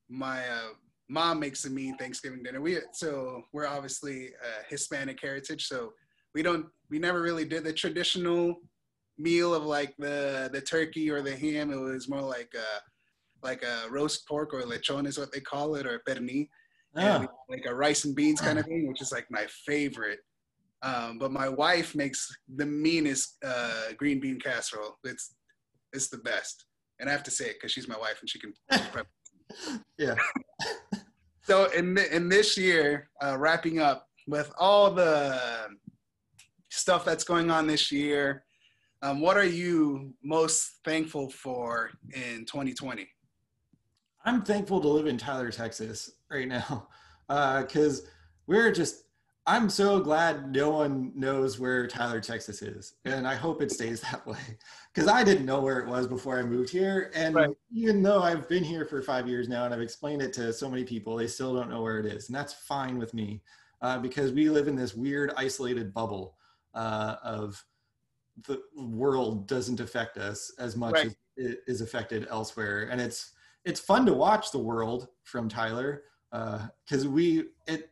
[0.10, 0.70] My uh,
[1.10, 2.62] mom makes a mean thanksgiving dinner.
[2.62, 5.94] We so we're obviously uh, hispanic heritage so
[6.34, 8.62] we don't we never really did the traditional
[9.18, 11.72] meal of like the the turkey or the ham.
[11.72, 15.76] It was more like a like a roast pork or lechon is what they call
[15.76, 16.48] it, or pernil.
[16.96, 17.26] Yeah.
[17.48, 20.20] like a rice and beans kind of thing, which is like my favorite.
[20.82, 24.98] Um, but my wife makes the meanest uh, green bean casserole.
[25.04, 25.36] It's
[25.94, 26.66] it's the best,
[27.00, 28.54] and I have to say it because she's my wife and she can.
[29.98, 30.16] yeah.
[31.44, 35.40] so in in this year, uh, wrapping up with all the
[36.70, 38.44] stuff that's going on this year,
[39.02, 43.08] um, what are you most thankful for in 2020?
[44.26, 46.88] I'm thankful to live in Tyler, Texas right now
[47.28, 48.08] because uh,
[48.48, 49.04] we're just,
[49.46, 52.96] I'm so glad no one knows where Tyler, Texas is.
[53.06, 54.38] And I hope it stays that way
[54.94, 57.12] because I didn't know where it was before I moved here.
[57.14, 57.50] And right.
[57.72, 60.70] even though I've been here for five years now and I've explained it to so
[60.70, 62.28] many people, they still don't know where it is.
[62.28, 63.42] And that's fine with me
[63.82, 66.36] uh, because we live in this weird, isolated bubble
[66.74, 67.64] uh, of,
[68.46, 71.06] the world doesn't affect us as much right.
[71.08, 72.90] as it is affected elsewhere.
[72.92, 73.34] And it's
[73.66, 77.92] it's fun to watch the world from tyler because uh, we it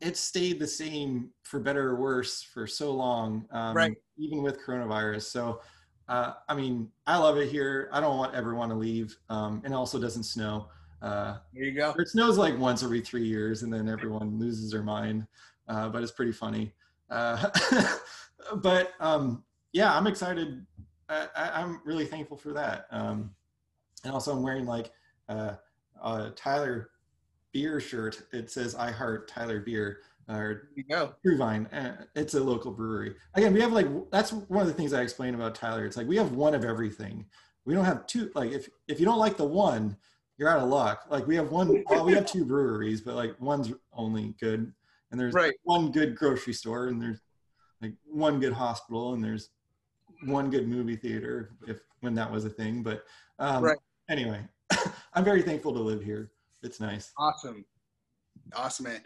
[0.00, 3.96] it stayed the same for better or worse for so long um, right.
[4.16, 5.22] even with coronavirus.
[5.22, 5.60] So
[6.08, 7.88] uh, i mean i love it here.
[7.92, 10.68] I don't want everyone to leave um, and also doesn't snow.
[11.02, 11.94] Uh, there you go.
[11.98, 15.26] it snows like once every three years and then everyone loses their mind
[15.68, 16.72] uh, but it's pretty funny.
[17.10, 17.48] Uh,
[18.56, 19.42] but um,
[19.74, 20.64] yeah, I'm excited.
[21.08, 22.86] I, am really thankful for that.
[22.90, 23.34] Um,
[24.04, 24.90] And also, I'm wearing like
[25.28, 25.54] uh,
[26.02, 26.90] a Tyler
[27.52, 28.22] beer shirt.
[28.32, 29.98] It says "I heart Tyler beer."
[30.28, 31.14] Or you go.
[31.22, 31.66] True Vine.
[31.66, 33.14] Uh, it's a local brewery.
[33.34, 35.84] Again, we have like that's one of the things I explain about Tyler.
[35.84, 37.26] It's like we have one of everything.
[37.66, 38.30] We don't have two.
[38.34, 39.96] Like if if you don't like the one,
[40.38, 41.04] you're out of luck.
[41.10, 41.84] Like we have one.
[41.90, 44.72] well, we have two breweries, but like one's only good,
[45.10, 45.52] and there's Right.
[45.64, 47.20] one good grocery store, and there's
[47.82, 49.50] like one good hospital, and there's
[50.26, 52.82] one good movie theater, if when that was a thing.
[52.82, 53.04] But
[53.38, 53.78] um, Right.
[54.08, 54.46] anyway,
[55.14, 56.30] I'm very thankful to live here.
[56.62, 57.12] It's nice.
[57.18, 57.64] Awesome.
[58.54, 59.00] Awesome, man.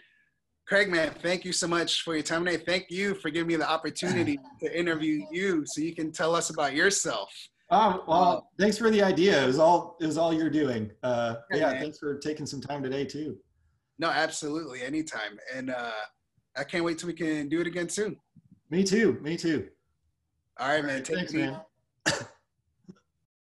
[0.67, 2.63] Craig, man, thank you so much for your time today.
[2.63, 6.51] Thank you for giving me the opportunity to interview you so you can tell us
[6.51, 7.33] about yourself.
[7.71, 9.43] Oh well, thanks for the idea.
[9.43, 10.91] It was all it was all you're doing.
[11.03, 13.37] Uh, Yeah, yeah, thanks for taking some time today too.
[13.99, 15.39] No, absolutely, anytime.
[15.55, 15.91] And uh,
[16.57, 18.17] I can't wait till we can do it again soon.
[18.71, 19.19] Me too.
[19.23, 19.69] Me too.
[20.59, 21.03] All right, man.
[21.03, 21.61] Take thanks, it man.